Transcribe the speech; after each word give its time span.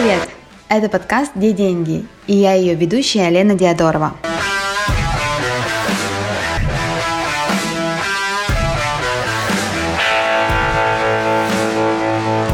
привет! 0.00 0.28
Это 0.68 0.88
подкаст 0.88 1.32
«Где 1.34 1.52
деньги?» 1.52 2.06
и 2.28 2.36
я 2.36 2.52
ее 2.52 2.76
ведущая 2.76 3.30
Лена 3.30 3.56
Диадорова. 3.56 4.14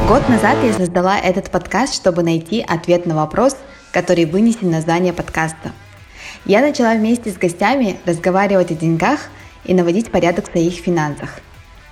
Год 0.08 0.26
назад 0.30 0.56
я 0.64 0.72
создала 0.72 1.18
этот 1.18 1.50
подкаст, 1.50 1.94
чтобы 1.94 2.22
найти 2.22 2.64
ответ 2.66 3.04
на 3.04 3.14
вопрос, 3.14 3.58
который 3.92 4.24
вынесен 4.24 4.70
на 4.70 4.76
название 4.78 5.12
подкаста. 5.12 5.72
Я 6.46 6.62
начала 6.62 6.94
вместе 6.94 7.30
с 7.30 7.36
гостями 7.36 7.98
разговаривать 8.06 8.70
о 8.70 8.74
деньгах 8.74 9.20
и 9.66 9.74
наводить 9.74 10.10
порядок 10.10 10.48
в 10.48 10.52
своих 10.52 10.76
финансах. 10.76 11.40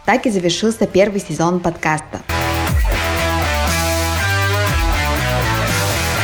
Так 0.07 0.25
и 0.25 0.31
завершился 0.31 0.87
первый 0.87 1.21
сезон 1.21 1.61
подкаста– 1.61 2.21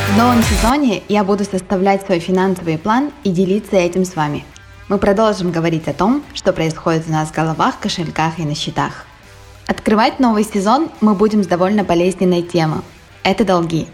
В 0.09 0.17
новом 0.17 0.41
сезоне 0.41 1.03
я 1.07 1.23
буду 1.23 1.43
составлять 1.43 2.03
свой 2.03 2.17
финансовый 2.17 2.79
план 2.79 3.11
и 3.23 3.29
делиться 3.29 3.75
этим 3.75 4.05
с 4.05 4.15
вами. 4.15 4.43
Мы 4.87 4.97
продолжим 4.97 5.51
говорить 5.51 5.87
о 5.87 5.93
том, 5.93 6.23
что 6.33 6.51
происходит 6.51 7.03
у 7.07 7.11
нас 7.11 7.29
в 7.29 7.35
головах, 7.35 7.79
кошельках 7.79 8.39
и 8.39 8.43
на 8.43 8.55
счетах. 8.55 9.05
Открывать 9.67 10.19
новый 10.19 10.43
сезон 10.43 10.89
мы 10.99 11.13
будем 11.13 11.43
с 11.43 11.47
довольно 11.47 11.83
болезненной 11.83 12.41
темой. 12.41 12.81
Это 13.21 13.45
долги. 13.45 13.87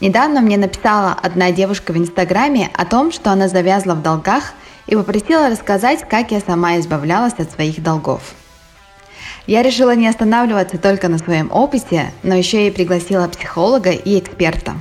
Недавно 0.00 0.40
мне 0.40 0.56
написала 0.56 1.12
одна 1.12 1.52
девушка 1.52 1.92
в 1.92 1.96
Инстаграме 1.96 2.68
о 2.74 2.84
том, 2.84 3.12
что 3.12 3.30
она 3.30 3.46
завязла 3.46 3.94
в 3.94 4.02
долгах 4.02 4.52
и 4.88 4.96
попросила 4.96 5.48
рассказать, 5.48 6.08
как 6.08 6.32
я 6.32 6.40
сама 6.40 6.76
избавлялась 6.78 7.34
от 7.38 7.52
своих 7.52 7.80
долгов. 7.80 8.34
Я 9.46 9.62
решила 9.62 9.94
не 9.94 10.08
останавливаться 10.08 10.76
только 10.76 11.08
на 11.08 11.18
своем 11.18 11.52
опыте, 11.52 12.12
но 12.24 12.34
еще 12.34 12.66
и 12.66 12.72
пригласила 12.72 13.28
психолога 13.28 13.90
и 13.90 14.18
эксперта. 14.18 14.74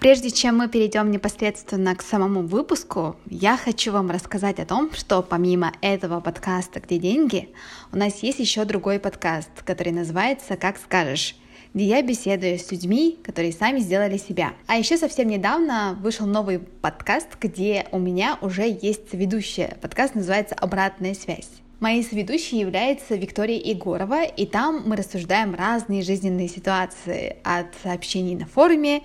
Прежде 0.00 0.30
чем 0.30 0.58
мы 0.58 0.68
перейдем 0.68 1.10
непосредственно 1.10 1.96
к 1.96 2.02
самому 2.02 2.42
выпуску, 2.42 3.16
я 3.28 3.56
хочу 3.56 3.92
вам 3.92 4.10
рассказать 4.10 4.60
о 4.60 4.66
том, 4.66 4.92
что 4.92 5.22
помимо 5.22 5.72
этого 5.80 6.20
подкаста 6.20 6.80
«Где 6.80 6.98
деньги?», 6.98 7.48
у 7.92 7.96
нас 7.96 8.22
есть 8.22 8.38
еще 8.38 8.64
другой 8.64 9.00
подкаст, 9.00 9.50
который 9.64 9.92
называется 9.92 10.56
«Как 10.56 10.76
скажешь», 10.76 11.34
где 11.72 11.84
я 11.86 12.02
беседую 12.02 12.58
с 12.58 12.70
людьми, 12.70 13.18
которые 13.24 13.52
сами 13.52 13.80
сделали 13.80 14.18
себя. 14.18 14.52
А 14.66 14.76
еще 14.76 14.98
совсем 14.98 15.28
недавно 15.28 15.98
вышел 16.00 16.26
новый 16.26 16.58
подкаст, 16.58 17.28
где 17.40 17.86
у 17.90 17.98
меня 17.98 18.38
уже 18.42 18.68
есть 18.68 19.12
ведущая. 19.12 19.76
Подкаст 19.80 20.14
называется 20.14 20.54
«Обратная 20.54 21.14
связь». 21.14 21.48
Моей 21.80 22.02
соведущей 22.02 22.58
является 22.58 23.16
Виктория 23.16 23.60
Егорова, 23.60 24.24
и 24.24 24.46
там 24.46 24.84
мы 24.86 24.96
рассуждаем 24.96 25.54
разные 25.54 26.02
жизненные 26.02 26.48
ситуации 26.48 27.36
от 27.44 27.66
сообщений 27.82 28.34
на 28.34 28.46
форуме 28.46 29.02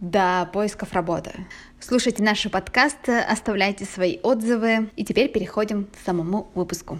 до 0.00 0.48
поисков 0.52 0.92
работы. 0.92 1.32
Слушайте 1.80 2.22
наши 2.22 2.50
подкасты, 2.50 3.18
оставляйте 3.18 3.84
свои 3.84 4.18
отзывы. 4.22 4.90
И 4.96 5.04
теперь 5.04 5.30
переходим 5.30 5.84
к 5.86 6.04
самому 6.04 6.48
выпуску. 6.54 6.98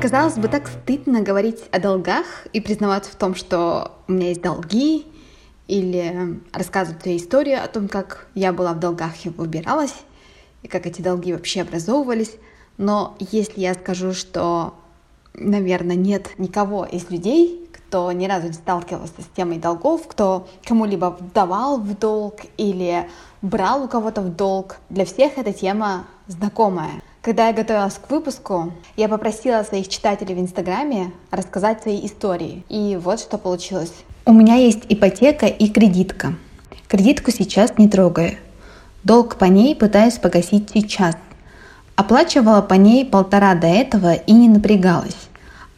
Казалось 0.00 0.34
бы, 0.34 0.48
так 0.48 0.68
стыдно 0.68 1.20
говорить 1.20 1.62
о 1.70 1.78
долгах 1.78 2.46
и 2.52 2.60
признаваться 2.60 3.12
в 3.12 3.14
том, 3.14 3.34
что 3.34 3.92
у 4.08 4.12
меня 4.12 4.28
есть 4.28 4.42
долги, 4.42 5.06
или 5.68 6.40
рассказывать 6.52 7.02
свою 7.02 7.16
историю 7.16 7.62
о 7.62 7.68
том, 7.68 7.88
как 7.88 8.26
я 8.34 8.52
была 8.52 8.74
в 8.74 8.80
долгах 8.80 9.24
и 9.24 9.30
выбиралась, 9.30 9.94
и 10.62 10.68
как 10.68 10.86
эти 10.86 11.00
долги 11.00 11.32
вообще 11.32 11.62
образовывались. 11.62 12.32
Но 12.76 13.16
если 13.18 13.60
я 13.60 13.74
скажу, 13.74 14.12
что, 14.12 14.74
наверное, 15.34 15.96
нет 15.96 16.30
никого 16.38 16.84
из 16.84 17.08
людей, 17.10 17.61
кто 17.92 18.10
ни 18.10 18.26
разу 18.26 18.46
не 18.46 18.54
сталкивался 18.54 19.20
с 19.20 19.36
темой 19.36 19.58
долгов, 19.58 20.08
кто 20.08 20.48
кому-либо 20.64 21.14
давал 21.34 21.78
в 21.78 21.94
долг 21.98 22.36
или 22.56 23.06
брал 23.42 23.84
у 23.84 23.86
кого-то 23.88 24.22
в 24.22 24.34
долг, 24.34 24.78
для 24.88 25.04
всех 25.04 25.36
эта 25.36 25.52
тема 25.52 26.06
знакомая. 26.26 27.02
Когда 27.20 27.48
я 27.48 27.52
готовилась 27.52 27.98
к 27.98 28.10
выпуску, 28.10 28.72
я 28.96 29.10
попросила 29.10 29.62
своих 29.62 29.88
читателей 29.88 30.34
в 30.34 30.40
Инстаграме 30.40 31.12
рассказать 31.30 31.82
свои 31.82 32.06
истории. 32.06 32.64
И 32.70 32.96
вот 32.96 33.20
что 33.20 33.36
получилось. 33.36 33.92
У 34.24 34.32
меня 34.32 34.54
есть 34.54 34.86
ипотека 34.88 35.44
и 35.44 35.68
кредитка. 35.68 36.32
Кредитку 36.88 37.30
сейчас 37.30 37.76
не 37.76 37.90
трогаю. 37.90 38.38
Долг 39.04 39.36
по 39.36 39.44
ней 39.44 39.76
пытаюсь 39.76 40.16
погасить 40.16 40.70
сейчас. 40.72 41.14
Оплачивала 41.94 42.62
по 42.62 42.72
ней 42.72 43.04
полтора 43.04 43.54
до 43.54 43.66
этого 43.66 44.14
и 44.14 44.32
не 44.32 44.48
напрягалась. 44.48 45.28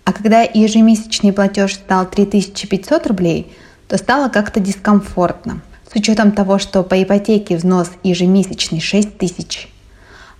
А 0.04 0.12
когда 0.12 0.42
ежемесячный 0.42 1.32
платеж 1.32 1.74
стал 1.74 2.08
3500 2.08 3.06
рублей, 3.06 3.52
то 3.88 3.96
стало 3.96 4.28
как-то 4.28 4.60
дискомфортно, 4.60 5.62
с 5.90 5.96
учетом 5.96 6.32
того, 6.32 6.58
что 6.58 6.82
по 6.82 7.02
ипотеке 7.02 7.56
взнос 7.56 7.90
ежемесячный 8.02 8.80
6 8.80 9.16
тысяч. 9.16 9.68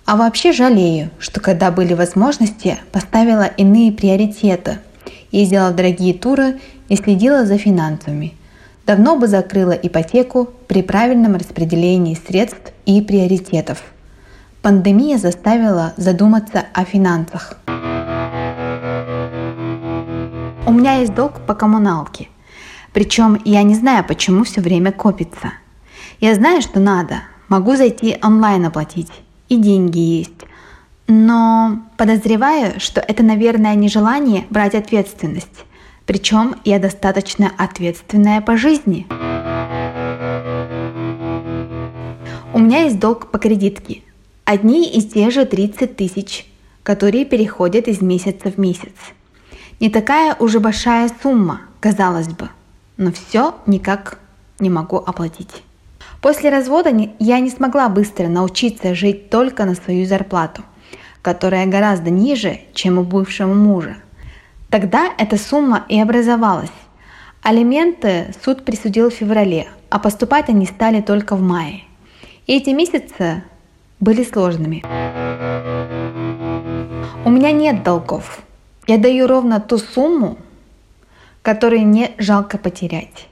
А 0.04 0.16
вообще 0.16 0.52
жалею, 0.52 1.10
что 1.19 1.41
когда 1.41 1.70
были 1.70 1.94
возможности, 1.94 2.78
поставила 2.92 3.44
иные 3.44 3.91
приоритеты, 3.91 4.80
ездила 5.32 5.70
в 5.70 5.76
дорогие 5.76 6.12
туры 6.12 6.60
и 6.91 6.96
следила 6.96 7.46
за 7.46 7.56
финансами. 7.56 8.34
Давно 8.86 9.16
бы 9.16 9.28
закрыла 9.28 9.72
ипотеку 9.72 10.50
при 10.69 10.82
правильном 10.82 11.36
распределении 11.36 12.19
средств 12.26 12.72
и 12.84 13.00
приоритетов. 13.00 13.82
Пандемия 14.60 15.16
заставила 15.16 15.94
задуматься 15.96 16.64
о 16.75 16.84
финансах. 16.84 17.56
У 20.66 20.72
меня 20.72 20.94
есть 20.94 21.14
долг 21.14 21.41
по 21.47 21.54
коммуналке. 21.54 22.28
Причем 22.94 23.38
я 23.44 23.62
не 23.62 23.75
знаю, 23.75 24.02
почему 24.02 24.44
все 24.44 24.62
время 24.62 24.92
копится. 24.92 25.52
Я 26.20 26.34
знаю, 26.34 26.62
что 26.62 26.80
надо. 26.80 27.25
Могу 27.48 27.76
зайти 27.76 28.16
онлайн 28.22 28.64
оплатить. 28.64 29.12
И 29.50 29.58
деньги 29.58 29.98
есть. 29.98 30.32
Но 31.06 31.82
подозреваю, 31.98 32.80
что 32.80 33.02
это, 33.02 33.22
наверное, 33.22 33.75
нежелание 33.75 34.47
брать 34.48 34.75
ответственность. 34.75 35.66
Причем 36.06 36.56
я 36.64 36.78
достаточно 36.78 37.52
ответственная 37.58 38.41
по 38.41 38.56
жизни. 38.56 39.06
У 42.54 42.58
меня 42.58 42.84
есть 42.84 42.98
долг 42.98 43.31
по 43.31 43.38
кредитке. 43.38 44.00
Одни 44.46 44.88
и 44.88 45.02
те 45.02 45.28
же 45.31 45.44
30 45.44 45.94
тысяч, 45.94 46.46
которые 46.82 47.26
переходят 47.26 47.86
из 47.86 48.00
месяца 48.00 48.50
в 48.50 48.56
месяц. 48.56 48.92
Не 49.81 49.91
такая 49.91 50.37
уже 50.39 50.61
большая 50.61 51.11
сумма, 51.23 51.62
казалось 51.81 52.29
бы, 52.29 52.49
но 52.97 53.11
все 53.12 53.55
никак 53.67 54.19
не 54.61 54.71
могу 54.71 54.97
оплатить. 54.97 55.62
После 56.21 56.49
развода 56.49 56.91
я 57.19 57.41
не 57.41 57.51
смогла 57.51 57.89
быстро 57.89 58.29
научиться 58.29 58.95
жить 58.95 59.31
только 59.31 59.65
на 59.65 59.75
свою 59.75 60.07
зарплату, 60.07 60.62
которая 61.23 61.67
гораздо 61.67 62.11
ниже, 62.11 62.61
чем 62.73 62.99
у 62.99 63.03
бывшего 63.03 63.53
мужа. 63.53 63.97
Тогда 64.71 65.12
эта 65.19 65.37
сумма 65.37 65.85
и 65.89 66.01
образовалась. 66.01 66.73
Алименты 67.43 68.35
суд 68.43 68.65
присудил 68.65 69.11
в 69.11 69.15
феврале, 69.15 69.69
а 69.91 69.99
поступать 69.99 70.49
они 70.49 70.67
стали 70.67 71.03
только 71.03 71.37
в 71.37 71.43
мае. 71.43 71.83
И 72.47 72.56
эти 72.56 72.71
месяцы 72.71 73.45
были 74.01 74.25
сложными. 74.25 74.83
У 77.25 77.31
меня 77.31 77.53
нет 77.53 77.83
долгов, 77.83 78.41
я 78.87 78.99
даю 78.99 79.27
ровно 79.27 79.61
ту 79.61 79.78
сумму, 79.78 80.37
которую 81.43 81.87
не 81.87 82.11
жалко 82.19 82.59
потерять. 82.59 83.28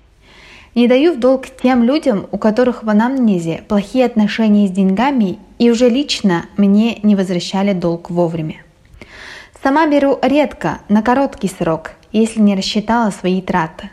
Не 0.75 0.89
даю 0.89 1.13
в 1.13 1.19
долг 1.19 1.47
тем 1.63 1.85
людям, 1.85 2.27
у 2.31 2.39
которых 2.39 2.83
в 2.83 2.89
анамнезе 2.89 3.63
плохие 3.69 4.07
отношения 4.07 4.67
с 4.67 4.71
деньгами 4.71 5.39
и 5.59 5.71
уже 5.71 5.91
лично 5.91 6.47
мне 6.57 6.99
не 7.03 7.15
возвращали 7.15 7.75
долг 7.75 8.09
вовремя. 8.11 8.57
Сама 9.63 9.87
беру 9.87 10.19
редко, 10.23 10.81
на 10.89 11.03
короткий 11.03 11.49
срок, 11.49 11.93
если 12.11 12.41
не 12.41 12.57
рассчитала 12.57 13.11
свои 13.11 13.43
траты. 13.43 13.91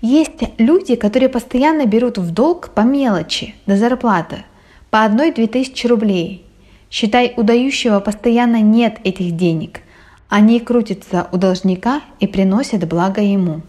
Есть 0.00 0.42
люди, 0.58 0.96
которые 0.96 1.28
постоянно 1.28 1.86
берут 1.86 2.18
в 2.18 2.32
долг 2.32 2.70
по 2.74 2.80
мелочи, 2.80 3.54
до 3.66 3.76
зарплаты, 3.76 4.44
по 4.90 5.04
одной-две 5.04 5.46
тысячи 5.46 5.86
рублей. 5.86 6.44
Считай, 6.90 7.32
у 7.36 7.44
дающего 7.44 8.00
постоянно 8.00 8.60
нет 8.60 8.98
этих 9.04 9.36
денег– 9.36 9.80
они 10.32 10.60
крутятся 10.60 11.28
у 11.30 11.36
должника 11.36 12.00
и 12.18 12.26
приносят 12.26 12.88
благо 12.88 13.20
ему. 13.20 13.60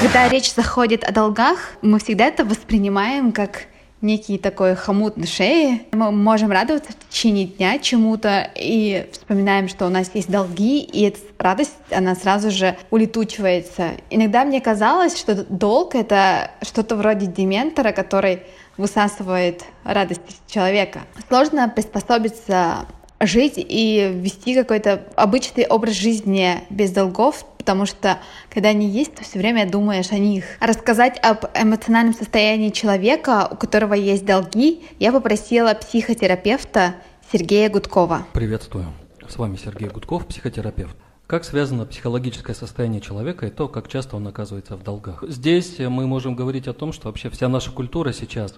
Когда 0.00 0.30
речь 0.30 0.54
заходит 0.54 1.04
о 1.04 1.12
долгах, 1.12 1.58
мы 1.82 1.98
всегда 1.98 2.24
это 2.24 2.46
воспринимаем 2.46 3.32
как 3.32 3.66
некий 4.00 4.38
такой 4.38 4.74
хомут 4.76 5.18
на 5.18 5.26
шее. 5.26 5.82
Мы 5.92 6.10
можем 6.10 6.50
радоваться 6.50 6.92
в 6.92 7.08
течение 7.10 7.44
дня 7.44 7.78
чему-то 7.78 8.50
и 8.54 9.06
вспоминаем, 9.12 9.68
что 9.68 9.84
у 9.84 9.90
нас 9.90 10.10
есть 10.14 10.30
долги, 10.30 10.80
и 10.80 11.02
эта 11.02 11.18
радость, 11.38 11.76
она 11.90 12.14
сразу 12.14 12.50
же 12.50 12.78
улетучивается. 12.90 13.90
Иногда 14.08 14.46
мне 14.46 14.62
казалось, 14.62 15.18
что 15.18 15.34
долг— 15.34 15.94
это 15.96 16.50
что-то 16.62 16.96
вроде 16.96 17.26
дементора, 17.26 17.92
который 17.92 18.44
высасывает 18.78 19.64
радость 19.84 20.22
человека. 20.46 21.00
Сложно 21.28 21.68
приспособиться 21.68 22.86
жить 23.20 23.54
и 23.56 24.12
вести 24.14 24.54
какой-то 24.54 25.04
обычный 25.16 25.66
образ 25.66 25.94
жизни 25.94 26.62
без 26.70 26.92
долгов, 26.92 27.44
потому 27.56 27.86
что 27.86 28.18
когда 28.52 28.70
они 28.70 28.88
есть, 28.88 29.14
то 29.14 29.24
все 29.24 29.38
время 29.38 29.68
думаешь 29.68 30.12
о 30.12 30.18
них. 30.18 30.44
Рассказать 30.60 31.18
об 31.22 31.44
эмоциональном 31.54 32.14
состоянии 32.14 32.70
человека, 32.70 33.48
у 33.50 33.56
которого 33.56 33.94
есть 33.94 34.24
долги, 34.24 34.84
я 34.98 35.12
попросила 35.12 35.74
психотерапевта 35.74 36.94
Сергея 37.32 37.68
Гудкова. 37.68 38.26
Приветствую. 38.32 38.86
С 39.28 39.36
вами 39.36 39.56
Сергей 39.56 39.88
Гудков, 39.88 40.26
психотерапевт. 40.26 40.96
Как 41.26 41.44
связано 41.44 41.84
психологическое 41.84 42.54
состояние 42.54 43.02
человека 43.02 43.46
и 43.46 43.50
то, 43.50 43.68
как 43.68 43.88
часто 43.88 44.16
он 44.16 44.26
оказывается 44.26 44.76
в 44.76 44.82
долгах? 44.82 45.22
Здесь 45.28 45.78
мы 45.78 46.06
можем 46.06 46.34
говорить 46.34 46.68
о 46.68 46.72
том, 46.72 46.94
что 46.94 47.08
вообще 47.08 47.28
вся 47.28 47.48
наша 47.48 47.70
культура 47.70 48.12
сейчас 48.12 48.54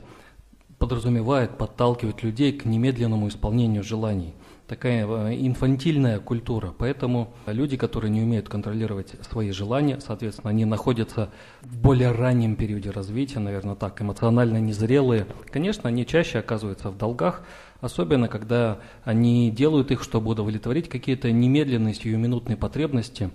подразумевает, 0.78 1.58
подталкивает 1.58 2.22
людей 2.22 2.52
к 2.52 2.64
немедленному 2.64 3.26
исполнению 3.26 3.82
желаний– 3.82 4.34
такая 4.70 5.04
э, 5.04 5.34
инфантильная 5.34 6.20
культура. 6.20 6.72
Поэтому 6.78 7.34
люди, 7.46 7.76
которые 7.76 8.10
не 8.12 8.22
умеют 8.22 8.48
контролировать 8.48 9.14
свои 9.28 9.50
желания, 9.50 9.98
соответственно, 9.98 10.50
они 10.50 10.64
находятся 10.64 11.30
в 11.62 11.76
более 11.76 12.12
раннем 12.12 12.54
периоде 12.54 12.90
развития, 12.90 13.40
наверное, 13.40 13.74
так, 13.74 14.00
эмоционально 14.00 14.58
незрелые. 14.58 15.26
Конечно, 15.50 15.88
они 15.88 16.06
чаще 16.06 16.38
оказываются 16.38 16.88
в 16.90 16.96
долгах, 16.96 17.42
особенно 17.80 18.28
когда 18.28 18.78
они 19.02 19.50
делают 19.50 19.90
их, 19.90 20.04
чтобы 20.04 20.30
удовлетворить 20.30 20.88
какие-то 20.88 21.32
немедленные 21.32 21.94
сиюминутные 21.94 22.56
потребности, 22.56 23.30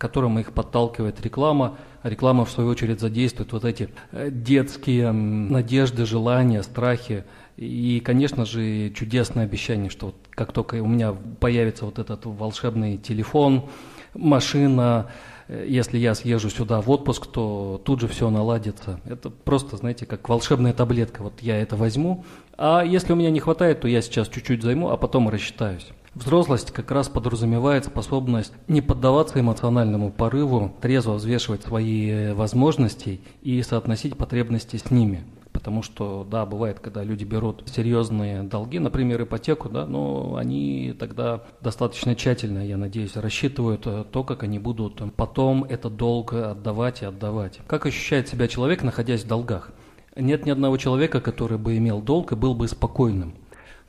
которым 0.00 0.38
их 0.38 0.54
подталкивает 0.54 1.20
реклама. 1.20 1.76
реклама, 2.02 2.46
в 2.46 2.50
свою 2.50 2.70
очередь, 2.70 3.00
задействует 3.00 3.52
вот 3.52 3.66
эти 3.66 3.90
э, 4.12 4.30
детские 4.30 5.12
надежды, 5.12 6.06
желания, 6.06 6.62
страхи, 6.62 7.24
и, 7.58 8.00
конечно 8.02 8.46
же, 8.46 8.88
чудесное 8.90 9.44
обещание, 9.44 9.90
что 9.90 10.06
вот 10.06 10.14
как 10.30 10.52
только 10.52 10.76
у 10.76 10.86
меня 10.86 11.14
появится 11.38 11.84
вот 11.84 11.98
этот 11.98 12.24
волшебный 12.24 12.96
телефон, 12.96 13.68
машина, 14.14 15.10
э, 15.48 15.66
если 15.68 15.98
я 15.98 16.14
съезжу 16.14 16.48
сюда 16.48 16.80
в 16.80 16.88
отпуск, 16.88 17.26
то 17.26 17.78
тут 17.84 18.00
же 18.00 18.08
все 18.08 18.30
наладится. 18.30 19.00
Это 19.04 19.28
просто, 19.28 19.76
знаете, 19.76 20.06
как 20.06 20.26
волшебная 20.30 20.72
таблетка. 20.72 21.22
Вот 21.22 21.42
я 21.42 21.60
это 21.60 21.76
возьму, 21.76 22.24
а 22.56 22.82
если 22.82 23.12
у 23.12 23.16
меня 23.16 23.30
не 23.30 23.40
хватает, 23.40 23.82
то 23.82 23.88
я 23.88 24.00
сейчас 24.00 24.28
чуть-чуть 24.28 24.62
займу, 24.62 24.88
а 24.88 24.96
потом 24.96 25.28
рассчитаюсь. 25.28 25.88
Взрослость 26.14 26.72
как 26.72 26.90
раз 26.90 27.08
подразумевает 27.08 27.84
способность 27.84 28.52
не 28.66 28.80
поддаваться 28.80 29.38
эмоциональному 29.38 30.10
порыву, 30.10 30.74
трезво 30.80 31.12
взвешивать 31.14 31.62
свои 31.62 32.10
э, 32.10 32.34
возможности 32.34 33.20
и 33.42 33.62
соотносить 33.62 34.16
потребности 34.16 34.76
с 34.76 34.90
ними. 34.90 35.22
Потому 35.52 35.82
что, 35.82 36.26
да, 36.28 36.46
бывает, 36.46 36.80
когда 36.80 37.04
люди 37.04 37.22
берут 37.22 37.62
серьезные 37.68 38.42
долги, 38.42 38.80
например, 38.80 39.22
ипотеку, 39.22 39.68
да, 39.68 39.86
но 39.86 40.34
они 40.34 40.96
тогда 40.98 41.44
достаточно 41.60 42.16
тщательно, 42.16 42.66
я 42.66 42.76
надеюсь, 42.76 43.14
рассчитывают 43.14 43.86
э, 43.86 44.04
то, 44.10 44.24
как 44.24 44.42
они 44.42 44.58
будут 44.58 45.00
потом 45.14 45.62
этот 45.62 45.94
долг 45.94 46.32
отдавать 46.32 47.02
и 47.02 47.04
отдавать. 47.04 47.60
Как 47.68 47.86
ощущает 47.86 48.26
себя 48.26 48.48
человек, 48.48 48.82
находясь 48.82 49.22
в 49.22 49.28
долгах? 49.28 49.70
Нет 50.16 50.44
ни 50.44 50.50
одного 50.50 50.76
человека, 50.76 51.20
который 51.20 51.56
бы 51.56 51.76
имел 51.76 52.00
долг 52.00 52.32
и 52.32 52.34
был 52.34 52.56
бы 52.56 52.66
спокойным. 52.66 53.34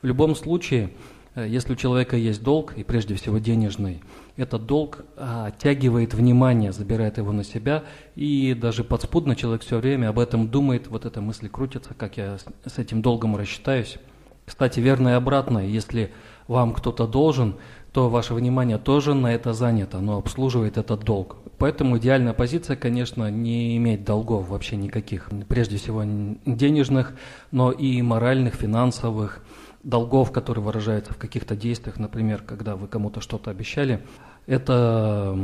В 0.02 0.06
любом 0.06 0.36
случае, 0.36 0.90
если 1.34 1.72
у 1.72 1.76
человека 1.76 2.16
есть 2.16 2.42
долг, 2.42 2.74
и 2.76 2.84
прежде 2.84 3.14
всего 3.14 3.38
денежный, 3.38 4.02
этот 4.36 4.66
долг 4.66 5.04
а, 5.16 5.46
оттягивает 5.46 6.14
внимание, 6.14 6.72
забирает 6.72 7.18
его 7.18 7.32
на 7.32 7.44
себя, 7.44 7.84
и 8.16 8.54
даже 8.54 8.84
подспудно 8.84 9.34
человек 9.34 9.62
все 9.62 9.78
время 9.78 10.08
об 10.08 10.18
этом 10.18 10.48
думает, 10.48 10.88
вот 10.88 11.06
эта 11.06 11.20
мысль 11.20 11.48
крутится, 11.48 11.94
как 11.94 12.16
я 12.16 12.38
с 12.64 12.78
этим 12.78 13.02
долгом 13.02 13.36
рассчитаюсь. 13.36 13.98
Кстати, 14.44 14.80
верно 14.80 15.10
и 15.10 15.12
обратно, 15.12 15.58
если 15.58 16.12
вам 16.48 16.74
кто-то 16.74 17.06
должен, 17.06 17.56
то 17.92 18.08
ваше 18.08 18.34
внимание 18.34 18.78
тоже 18.78 19.14
на 19.14 19.34
это 19.34 19.52
занято, 19.52 19.98
оно 19.98 20.18
обслуживает 20.18 20.78
этот 20.78 21.04
долг. 21.04 21.36
Поэтому 21.58 21.98
идеальная 21.98 22.32
позиция, 22.32 22.74
конечно, 22.74 23.30
не 23.30 23.76
иметь 23.76 24.04
долгов 24.04 24.48
вообще 24.48 24.76
никаких. 24.76 25.30
Прежде 25.48 25.76
всего 25.76 26.02
денежных, 26.46 27.12
но 27.50 27.70
и 27.70 28.02
моральных, 28.02 28.54
финансовых, 28.54 29.44
долгов, 29.82 30.32
которые 30.32 30.64
выражаются 30.64 31.12
в 31.12 31.16
каких-то 31.16 31.56
действиях, 31.56 31.98
например, 31.98 32.42
когда 32.42 32.76
вы 32.76 32.88
кому-то 32.88 33.20
что-то 33.20 33.50
обещали, 33.50 34.04
это 34.46 35.36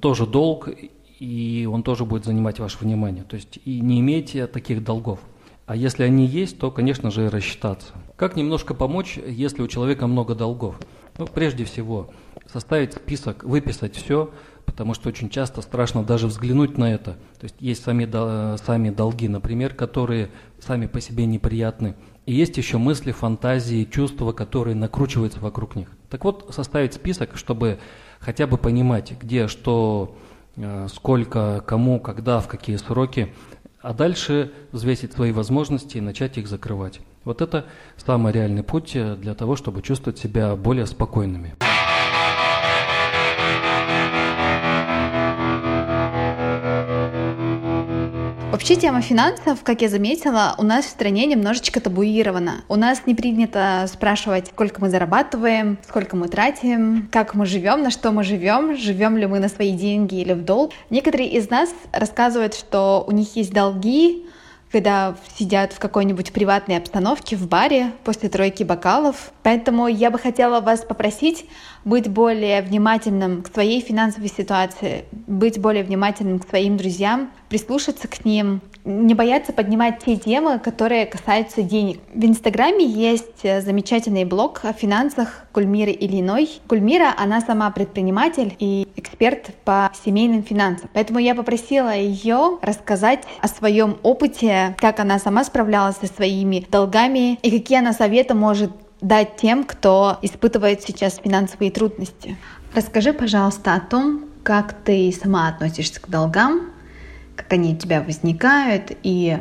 тоже 0.00 0.26
долг, 0.26 0.68
и 1.18 1.68
он 1.70 1.82
тоже 1.82 2.04
будет 2.04 2.24
занимать 2.24 2.58
ваше 2.58 2.78
внимание. 2.78 3.24
То 3.24 3.36
есть 3.36 3.58
и 3.64 3.80
не 3.80 4.00
имейте 4.00 4.46
таких 4.46 4.84
долгов. 4.84 5.20
А 5.66 5.76
если 5.76 6.02
они 6.02 6.26
есть, 6.26 6.58
то, 6.58 6.70
конечно 6.70 7.10
же, 7.10 7.30
рассчитаться. 7.30 7.94
Как 8.16 8.36
немножко 8.36 8.74
помочь, 8.74 9.16
если 9.16 9.62
у 9.62 9.68
человека 9.68 10.06
много 10.06 10.34
долгов? 10.34 10.78
Ну, 11.16 11.26
прежде 11.26 11.64
всего, 11.64 12.10
составить 12.46 12.92
список, 12.92 13.44
выписать 13.44 13.96
все, 13.96 14.30
потому 14.74 14.92
что 14.94 15.08
очень 15.08 15.30
часто 15.30 15.62
страшно 15.62 16.02
даже 16.02 16.26
взглянуть 16.26 16.76
на 16.78 16.92
это. 16.92 17.12
То 17.38 17.44
есть 17.44 17.54
есть 17.60 17.84
сами, 17.84 18.10
сами 18.56 18.90
долги, 18.90 19.28
например, 19.28 19.72
которые 19.72 20.30
сами 20.58 20.86
по 20.86 21.00
себе 21.00 21.26
неприятны, 21.26 21.94
и 22.26 22.34
есть 22.34 22.56
еще 22.56 22.78
мысли, 22.78 23.12
фантазии, 23.12 23.84
чувства, 23.84 24.32
которые 24.32 24.74
накручиваются 24.74 25.38
вокруг 25.38 25.76
них. 25.76 25.90
Так 26.10 26.24
вот, 26.24 26.52
составить 26.52 26.92
список, 26.92 27.36
чтобы 27.36 27.78
хотя 28.18 28.48
бы 28.48 28.58
понимать, 28.58 29.12
где, 29.22 29.46
что, 29.46 30.16
э, 30.56 30.88
сколько, 30.92 31.62
кому, 31.64 32.00
когда, 32.00 32.40
в 32.40 32.48
какие 32.48 32.74
сроки, 32.74 33.32
а 33.80 33.94
дальше 33.94 34.50
взвесить 34.72 35.12
свои 35.12 35.30
возможности 35.30 35.98
и 35.98 36.00
начать 36.00 36.36
их 36.36 36.48
закрывать. 36.48 36.98
Вот 37.22 37.42
это 37.42 37.66
самый 37.96 38.32
реальный 38.32 38.64
путь 38.64 38.96
э, 38.96 39.14
для 39.14 39.34
того, 39.36 39.54
чтобы 39.54 39.82
чувствовать 39.82 40.18
себя 40.18 40.56
более 40.56 40.86
спокойными. 40.86 41.54
Вообще 48.54 48.76
тема 48.76 49.00
финансов, 49.00 49.64
как 49.64 49.82
я 49.82 49.88
заметила, 49.88 50.54
у 50.58 50.62
нас 50.62 50.84
в 50.84 50.88
стране 50.88 51.26
немножечко 51.26 51.80
табуирована. 51.80 52.62
У 52.68 52.76
нас 52.76 53.02
не 53.04 53.16
принято 53.16 53.84
спрашивать, 53.92 54.46
сколько 54.46 54.80
мы 54.80 54.90
зарабатываем, 54.90 55.76
сколько 55.88 56.14
мы 56.14 56.28
тратим, 56.28 57.08
как 57.10 57.34
мы 57.34 57.46
живем, 57.46 57.82
на 57.82 57.90
что 57.90 58.12
мы 58.12 58.22
живем, 58.22 58.76
живем 58.76 59.16
ли 59.18 59.26
мы 59.26 59.40
на 59.40 59.48
свои 59.48 59.72
деньги 59.72 60.20
или 60.20 60.34
в 60.34 60.44
долг. 60.44 60.70
Некоторые 60.88 61.30
из 61.30 61.50
нас 61.50 61.68
рассказывают, 61.90 62.54
что 62.54 63.04
у 63.08 63.10
них 63.10 63.34
есть 63.34 63.52
долги, 63.52 64.24
когда 64.74 65.14
сидят 65.36 65.72
в 65.72 65.78
какой-нибудь 65.78 66.32
приватной 66.32 66.76
обстановке 66.78 67.36
в 67.36 67.48
баре 67.48 67.92
после 68.02 68.28
тройки 68.28 68.64
бокалов. 68.64 69.32
Поэтому 69.44 69.86
я 69.86 70.10
бы 70.10 70.18
хотела 70.18 70.60
вас 70.60 70.80
попросить 70.80 71.46
быть 71.84 72.08
более 72.08 72.60
внимательным 72.60 73.42
к 73.42 73.52
своей 73.52 73.80
финансовой 73.80 74.28
ситуации, 74.28 75.04
быть 75.12 75.60
более 75.60 75.84
внимательным 75.84 76.40
к 76.40 76.48
своим 76.48 76.76
друзьям, 76.76 77.30
прислушаться 77.54 78.08
к 78.08 78.24
ним, 78.24 78.62
не 78.84 79.14
бояться 79.14 79.52
поднимать 79.52 80.00
те 80.04 80.16
темы, 80.16 80.58
которые 80.58 81.06
касаются 81.06 81.62
денег. 81.62 82.00
В 82.12 82.24
Инстаграме 82.24 82.84
есть 82.84 83.42
замечательный 83.44 84.24
блог 84.24 84.62
о 84.64 84.72
финансах 84.72 85.44
Гульмиры 85.54 85.92
Ильиной. 85.92 86.50
Гульмира, 86.68 87.14
она 87.16 87.40
сама 87.40 87.70
предприниматель 87.70 88.56
и 88.58 88.88
эксперт 88.96 89.54
по 89.64 89.92
семейным 90.04 90.42
финансам. 90.42 90.90
Поэтому 90.94 91.20
я 91.20 91.36
попросила 91.36 91.94
ее 91.94 92.58
рассказать 92.60 93.22
о 93.40 93.46
своем 93.46 93.98
опыте, 94.02 94.74
как 94.80 94.98
она 94.98 95.20
сама 95.20 95.44
справлялась 95.44 95.98
со 95.98 96.08
своими 96.08 96.66
долгами 96.68 97.34
и 97.34 97.52
какие 97.52 97.78
она 97.78 97.92
советы 97.92 98.34
может 98.34 98.72
дать 99.00 99.36
тем, 99.36 99.62
кто 99.62 100.18
испытывает 100.22 100.82
сейчас 100.82 101.20
финансовые 101.22 101.70
трудности. 101.70 102.36
Расскажи, 102.74 103.12
пожалуйста, 103.12 103.74
о 103.74 103.80
том, 103.80 104.24
как 104.42 104.72
ты 104.72 105.12
сама 105.12 105.46
относишься 105.46 106.00
к 106.00 106.08
долгам, 106.08 106.73
как 107.36 107.52
они 107.52 107.74
у 107.74 107.76
тебя 107.76 108.02
возникают 108.02 108.92
и 109.02 109.38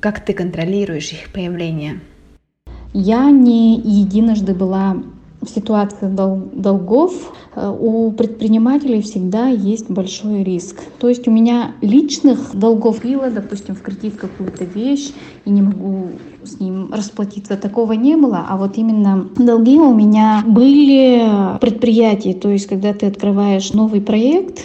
как 0.00 0.24
ты 0.24 0.32
контролируешь 0.32 1.12
их 1.12 1.32
появление. 1.32 2.00
Я 2.92 3.30
не 3.30 3.76
единожды 3.78 4.54
была 4.54 4.96
в 5.40 5.48
ситуации 5.48 6.06
долгов 6.06 7.12
э, 7.54 7.74
у 7.80 8.12
предпринимателей 8.12 9.00
всегда 9.00 9.48
есть 9.48 9.88
большой 9.88 10.42
риск. 10.42 10.80
То 10.98 11.08
есть 11.08 11.26
у 11.28 11.30
меня 11.30 11.72
личных 11.80 12.54
долгов 12.54 13.00
было, 13.02 13.30
допустим, 13.30 13.74
в 13.74 13.80
кредит 13.80 14.16
какую-то 14.16 14.64
вещь, 14.64 15.12
и 15.46 15.50
не 15.50 15.62
могу 15.62 16.08
с 16.42 16.60
ним 16.60 16.92
расплатиться. 16.92 17.56
Такого 17.56 17.92
не 17.92 18.16
было. 18.16 18.44
А 18.48 18.56
вот 18.58 18.76
именно 18.76 19.28
долги 19.36 19.78
у 19.78 19.94
меня 19.94 20.44
были 20.46 21.58
предприятия. 21.58 22.34
То 22.34 22.50
есть 22.50 22.66
когда 22.66 22.92
ты 22.92 23.06
открываешь 23.06 23.72
новый 23.72 24.02
проект, 24.02 24.60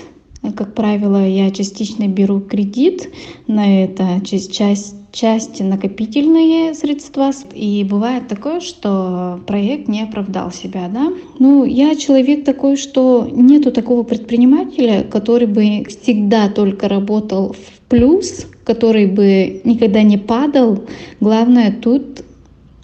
как 0.51 0.73
правило, 0.73 1.27
я 1.27 1.51
частично 1.51 2.07
беру 2.07 2.39
кредит 2.39 3.09
на 3.47 3.83
это, 3.83 4.21
часть 4.25 4.95
часть 5.15 5.61
накопительные 5.61 6.73
средства. 6.73 7.31
И 7.53 7.85
бывает 7.85 8.27
такое, 8.27 8.59
что 8.59 9.39
проект 9.47 9.87
не 9.87 10.03
оправдал 10.03 10.51
себя. 10.51 10.89
Да? 10.93 11.11
Ну, 11.39 11.63
я 11.63 11.95
человек 11.95 12.43
такой, 12.43 12.75
что 12.75 13.27
нету 13.31 13.71
такого 13.71 14.03
предпринимателя, 14.03 15.03
который 15.03 15.47
бы 15.47 15.85
всегда 15.85 16.49
только 16.49 16.89
работал 16.89 17.53
в 17.53 17.79
плюс, 17.89 18.45
который 18.65 19.05
бы 19.05 19.61
никогда 19.63 20.03
не 20.03 20.17
падал. 20.17 20.83
Главное 21.21 21.71
тут 21.71 22.24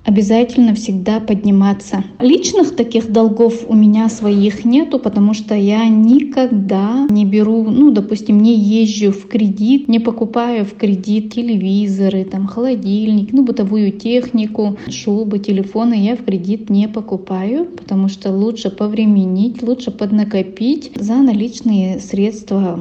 обязательно 0.03 0.73
всегда 0.73 1.19
подниматься. 1.19 2.03
Личных 2.19 2.75
таких 2.75 3.11
долгов 3.11 3.65
у 3.67 3.75
меня 3.75 4.09
своих 4.09 4.65
нету, 4.65 4.99
потому 4.99 5.33
что 5.33 5.55
я 5.55 5.87
никогда 5.87 7.07
не 7.09 7.25
беру, 7.25 7.63
ну, 7.63 7.91
допустим, 7.91 8.41
не 8.41 8.55
езжу 8.55 9.11
в 9.11 9.27
кредит, 9.27 9.87
не 9.87 9.99
покупаю 9.99 10.65
в 10.65 10.73
кредит 10.73 11.33
телевизоры, 11.33 12.25
там, 12.25 12.47
холодильник, 12.47 13.31
ну, 13.31 13.43
бытовую 13.43 13.91
технику, 13.91 14.77
шубы, 14.89 15.39
телефоны 15.39 15.93
я 16.05 16.15
в 16.15 16.23
кредит 16.23 16.69
не 16.69 16.87
покупаю, 16.87 17.65
потому 17.65 18.07
что 18.07 18.31
лучше 18.31 18.69
повременить, 18.69 19.61
лучше 19.61 19.91
поднакопить 19.91 20.91
за 20.95 21.15
наличные 21.15 21.99
средства 21.99 22.79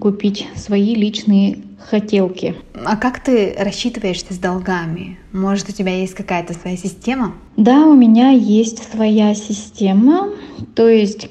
купить 0.00 0.46
свои 0.56 0.94
личные 0.94 1.58
хотелки. 1.78 2.54
А 2.84 2.96
как 2.96 3.22
ты 3.22 3.54
рассчитываешься 3.58 4.32
с 4.32 4.38
долгами? 4.38 5.18
Может, 5.32 5.68
у 5.68 5.72
тебя 5.72 5.94
есть 5.96 6.14
какая-то 6.14 6.54
своя 6.54 6.76
система? 6.76 7.34
Да, 7.56 7.86
у 7.86 7.94
меня 7.94 8.30
есть 8.30 8.90
своя 8.90 9.34
система. 9.34 10.30
То 10.74 10.88
есть, 10.88 11.28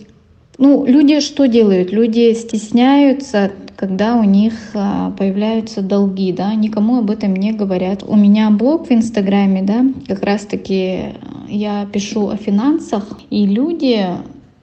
ну, 0.58 0.86
люди 0.86 1.20
что 1.20 1.48
делают? 1.48 1.92
Люди 1.92 2.34
стесняются, 2.34 3.52
когда 3.76 4.16
у 4.16 4.24
них 4.24 4.54
а, 4.74 5.12
появляются 5.12 5.82
долги, 5.82 6.32
да, 6.32 6.54
никому 6.54 7.00
об 7.00 7.10
этом 7.10 7.36
не 7.36 7.52
говорят. 7.52 8.04
У 8.04 8.16
меня 8.16 8.50
блог 8.52 8.88
в 8.88 8.92
Инстаграме, 8.92 9.64
да, 9.64 9.86
как 10.08 10.24
раз-таки 10.24 11.16
я 11.50 11.86
пишу 11.92 12.30
о 12.30 12.38
финансах, 12.38 13.20
и 13.30 13.46
люди 13.46 14.08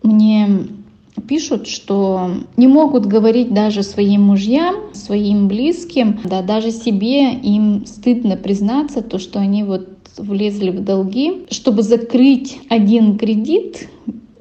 мне 0.03 0.49
пишут, 1.21 1.67
что 1.67 2.31
не 2.57 2.67
могут 2.67 3.07
говорить 3.07 3.53
даже 3.53 3.83
своим 3.83 4.23
мужьям, 4.23 4.77
своим 4.93 5.49
близким, 5.49 6.21
да, 6.25 6.43
даже 6.43 6.71
себе 6.71 7.33
им 7.33 7.85
стыдно 7.87 8.37
признаться, 8.37 9.03
то, 9.03 9.19
что 9.19 9.39
они 9.39 9.65
вот 9.65 9.89
влезли 10.17 10.71
в 10.71 10.83
долги. 10.83 11.47
Чтобы 11.51 11.83
закрыть 11.83 12.59
один 12.69 13.19
кредит, 13.19 13.89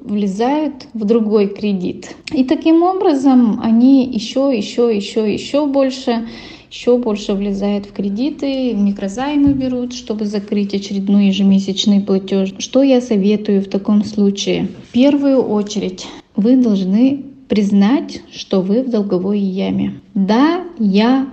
влезают 0.00 0.86
в 0.92 1.04
другой 1.04 1.48
кредит. 1.48 2.16
И 2.32 2.44
таким 2.44 2.82
образом 2.82 3.60
они 3.62 4.06
еще, 4.06 4.52
еще, 4.56 4.94
еще, 4.94 5.32
еще 5.32 5.66
больше 5.66 6.26
еще 6.70 6.98
больше 6.98 7.34
влезают 7.34 7.86
в 7.86 7.92
кредиты, 7.92 8.72
микрозаймы 8.74 9.52
берут, 9.54 9.92
чтобы 9.92 10.24
закрыть 10.24 10.72
очередной 10.72 11.26
ежемесячный 11.26 12.00
платеж. 12.00 12.54
Что 12.58 12.84
я 12.84 13.00
советую 13.00 13.60
в 13.60 13.68
таком 13.68 14.04
случае? 14.04 14.68
В 14.88 14.92
первую 14.92 15.42
очередь 15.42 16.06
вы 16.40 16.56
должны 16.56 17.24
признать, 17.48 18.22
что 18.32 18.62
вы 18.62 18.82
в 18.82 18.90
долговой 18.90 19.38
яме. 19.40 20.00
Да, 20.14 20.62
я 20.78 21.28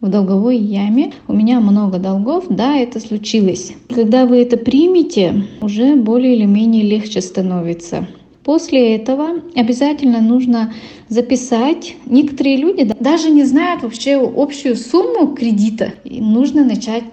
в 0.00 0.08
долговой 0.08 0.58
яме, 0.58 1.12
у 1.26 1.32
меня 1.32 1.60
много 1.60 1.98
долгов, 1.98 2.44
да, 2.48 2.76
это 2.76 3.00
случилось. 3.00 3.72
Когда 3.88 4.26
вы 4.26 4.38
это 4.42 4.56
примете, 4.56 5.44
уже 5.60 5.96
более 5.96 6.36
или 6.36 6.44
менее 6.44 6.84
легче 6.84 7.20
становится. 7.20 8.06
После 8.44 8.94
этого 8.96 9.42
обязательно 9.56 10.20
нужно 10.20 10.72
записать. 11.08 11.96
Некоторые 12.06 12.56
люди 12.56 12.90
даже 13.00 13.28
не 13.30 13.44
знают 13.44 13.82
вообще 13.82 14.16
общую 14.16 14.76
сумму 14.76 15.34
кредита. 15.34 15.92
И 16.04 16.20
нужно 16.20 16.64
начать 16.64 17.04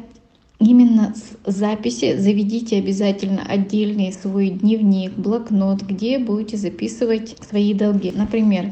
именно 0.60 1.14
с 1.16 1.52
записи 1.52 2.18
заведите 2.18 2.78
обязательно 2.78 3.44
отдельный 3.48 4.14
свой 4.14 4.50
дневник, 4.50 5.14
блокнот, 5.14 5.84
где 5.84 6.18
будете 6.20 6.58
записывать 6.58 7.36
свои 7.48 7.74
долги. 7.74 8.12
Например, 8.16 8.72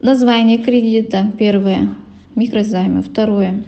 название 0.00 0.58
кредита 0.58 1.32
первое, 1.38 1.94
микрозаймы, 2.34 3.02
второе, 3.02 3.64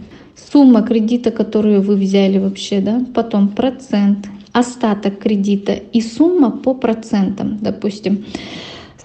сумма 0.52 0.82
кредита, 0.82 1.30
которую 1.30 1.82
вы 1.82 1.96
взяли 1.96 2.38
вообще, 2.38 2.80
да, 2.80 3.04
потом 3.14 3.48
процент, 3.48 4.28
остаток 4.52 5.18
кредита 5.18 5.72
и 5.72 6.00
сумма 6.00 6.50
по 6.50 6.74
процентам, 6.74 7.58
допустим. 7.60 8.24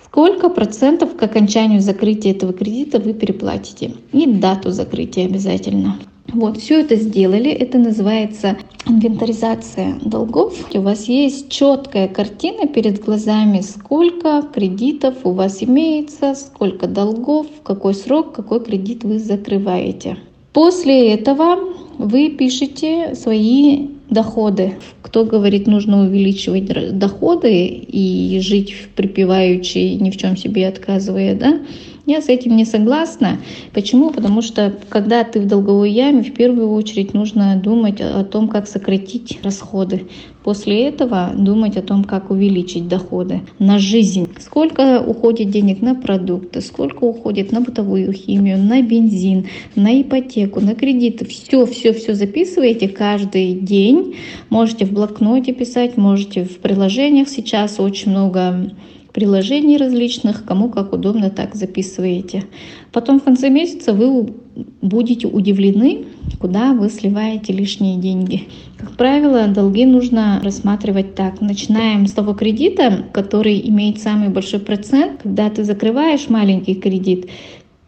Сколько 0.06 0.50
процентов 0.50 1.16
к 1.16 1.24
окончанию 1.24 1.80
закрытия 1.80 2.32
этого 2.32 2.52
кредита 2.52 3.00
вы 3.00 3.14
переплатите? 3.14 3.94
И 4.12 4.26
дату 4.28 4.72
закрытия 4.72 5.26
обязательно. 5.26 5.98
Вот, 6.34 6.58
все 6.58 6.80
это 6.82 6.96
сделали. 6.96 7.52
Это 7.52 7.78
называется 7.78 8.58
инвентаризация 8.88 9.96
долгов. 10.04 10.54
У 10.74 10.82
вас 10.82 11.06
есть 11.06 11.50
четкая 11.50 12.08
картина 12.08 12.68
перед 12.68 13.04
глазами, 13.04 13.62
сколько 13.62 14.44
кредитов 14.54 15.16
у 15.24 15.32
вас 15.32 15.62
имеется, 15.62 16.34
сколько 16.36 16.88
долгов, 16.88 17.48
какой 17.64 17.94
срок, 17.94 18.34
какой 18.34 18.64
кредит 18.64 19.04
вы 19.04 19.20
закрываете. 19.20 20.18
После 20.54 21.14
этого 21.14 21.58
вы 21.98 22.30
пишете 22.30 23.16
свои 23.16 23.88
доходы. 24.10 24.74
Кто 25.02 25.26
говорит, 25.26 25.68
нужно 25.68 26.04
увеличивать 26.04 26.98
доходы 26.98 27.66
и 27.66 28.40
жить 28.42 28.76
припеваючи, 28.96 29.96
ни 29.96 30.10
в 30.10 30.18
чем 30.18 30.36
себе 30.38 30.68
отказывая, 30.68 31.36
да? 31.36 31.60
Я 32.08 32.22
с 32.22 32.30
этим 32.30 32.56
не 32.58 32.66
согласна. 32.66 33.38
Почему? 33.74 34.10
Потому 34.10 34.42
что 34.42 34.74
когда 34.90 35.24
ты 35.24 35.40
в 35.40 35.48
долговой 35.48 35.92
яме, 35.92 36.24
в 36.24 36.34
первую 36.34 36.72
очередь 36.72 37.14
нужно 37.14 37.56
думать 37.56 38.02
о 38.02 38.24
том, 38.24 38.48
как 38.48 38.68
сократить 38.68 39.40
расходы. 39.44 40.08
После 40.44 40.88
этого 40.88 41.32
думать 41.36 41.78
о 41.78 41.84
том, 41.84 42.04
как 42.04 42.32
увеличить 42.32 42.88
доходы 42.88 43.42
на 43.60 43.78
жизнь. 43.78 44.28
Сколько 44.40 45.00
уходит 45.00 45.52
денег 45.52 45.82
на 45.84 45.94
продукты, 45.94 46.62
сколько 46.62 47.04
уходит 47.04 47.52
на 47.52 47.62
бытовую 47.62 48.12
химию, 48.14 48.58
на 48.58 48.82
бензин, 48.82 49.46
на 49.76 50.02
ипотеку, 50.02 50.60
на 50.60 50.74
кредиты. 50.74 51.26
Все, 51.26 51.68
все, 51.68 51.94
все 51.94 52.16
записываете 52.16 52.88
каждый 52.88 53.54
день. 53.54 54.16
Можете 54.50 54.86
в 54.86 54.92
блокноте 54.92 55.54
писать, 55.54 55.98
можете 55.98 56.46
в 56.46 56.58
приложениях 56.58 57.30
сейчас 57.30 57.80
очень 57.80 58.10
много 58.10 58.72
приложений 59.14 59.78
различных, 59.78 60.46
кому 60.46 60.70
как 60.70 60.94
удобно, 60.94 61.30
так 61.30 61.56
записываете. 61.56 62.46
Потом 62.92 63.20
в 63.20 63.24
конце 63.24 63.50
месяца 63.50 63.94
вы 63.94 64.34
будете 64.82 65.28
удивлены, 65.28 66.06
куда 66.40 66.74
вы 66.74 66.90
сливаете 66.90 67.54
лишние 67.54 67.98
деньги. 67.98 68.48
Как 68.78 68.92
правило, 68.92 69.48
долги 69.48 69.86
нужно 69.86 70.42
рассматривать 70.44 71.16
так. 71.16 71.42
Начинаем 71.42 72.08
с 72.08 72.12
того 72.14 72.34
кредита, 72.34 73.06
который 73.14 73.62
имеет 73.70 74.00
самый 74.00 74.30
большой 74.30 74.60
процент. 74.60 75.22
Когда 75.24 75.50
ты 75.50 75.64
закрываешь 75.64 76.30
маленький 76.30 76.76
кредит, 76.76 77.30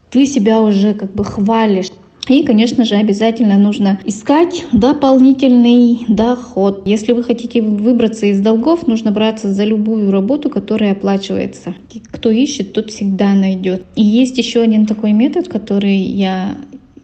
ты 0.10 0.26
себя 0.26 0.62
уже 0.62 0.94
как 0.94 1.14
бы 1.14 1.24
хвалишь. 1.24 1.90
И, 2.28 2.44
конечно 2.44 2.86
же, 2.86 2.96
обязательно 2.96 3.58
нужно 3.58 4.00
искать 4.06 4.66
дополнительный 4.72 6.06
доход. 6.08 6.84
Если 6.88 7.12
вы 7.12 7.24
хотите 7.24 7.62
выбраться 7.62 8.28
из 8.28 8.40
долгов, 8.40 8.88
нужно 8.88 9.12
браться 9.12 9.54
за 9.54 9.66
любую 9.66 10.10
работу, 10.10 10.50
которая 10.50 10.94
оплачивается. 10.94 11.76
Кто 12.12 12.30
ищет, 12.30 12.74
тот 12.74 12.92
всегда 12.92 13.34
найдет. 13.34 13.84
И 13.96 14.04
есть 14.04 14.38
еще 14.38 14.62
один 14.62 14.86
такой 14.86 15.12
метод, 15.12 15.50
который 15.50 15.98
я 15.98 16.56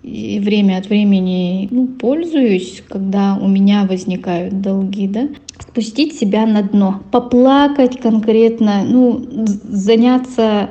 время 0.04 0.78
от 0.78 0.88
времени 0.88 1.68
ну, 1.72 1.88
пользуюсь, 1.88 2.82
когда 2.88 3.38
у 3.40 3.48
меня 3.48 3.86
возникают 3.86 4.62
долги, 4.62 5.08
да, 5.08 5.28
спустить 5.60 6.18
себя 6.18 6.46
на 6.46 6.64
дно, 6.64 7.02
поплакать 7.12 8.00
конкретно, 8.00 8.84
ну, 8.86 9.22
заняться 9.64 10.70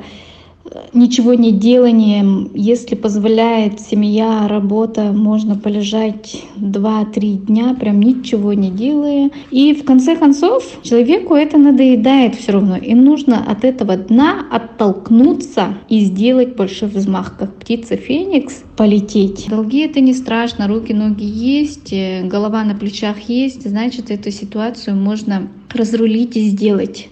ничего 0.93 1.35
не 1.35 1.53
деланием, 1.53 2.51
если 2.55 2.95
позволяет 2.95 3.81
семья, 3.81 4.47
работа, 4.49 5.13
можно 5.13 5.57
полежать 5.57 6.43
2-3 6.57 7.47
дня, 7.47 7.75
прям 7.75 8.01
ничего 8.01 8.53
не 8.53 8.71
делая. 8.71 9.31
И 9.51 9.75
в 9.75 9.85
конце 9.85 10.17
концов 10.17 10.65
человеку 10.83 11.35
это 11.35 11.59
надоедает 11.59 12.35
все 12.35 12.53
равно. 12.53 12.77
И 12.77 12.95
нужно 12.95 13.45
от 13.51 13.65
этого 13.65 13.97
дна 13.97 14.47
оттолкнуться 14.51 15.75
и 15.89 16.01
сделать 16.01 16.57
большой 16.57 16.89
взмах, 16.89 17.37
как 17.39 17.55
птица 17.57 17.97
Феникс, 17.97 18.63
полететь. 18.77 19.47
Долги 19.49 19.81
это 19.81 20.01
не 20.01 20.15
страшно, 20.15 20.69
руки, 20.69 20.93
ноги 20.93 21.25
есть, 21.25 21.93
э, 21.93 22.25
голова 22.25 22.65
на 22.65 22.75
плечах 22.75 23.21
есть, 23.29 23.69
значит 23.69 24.11
эту 24.11 24.31
ситуацию 24.31 24.97
можно 24.97 25.49
разрулить 25.73 26.37
и 26.37 26.49
сделать. 26.49 27.09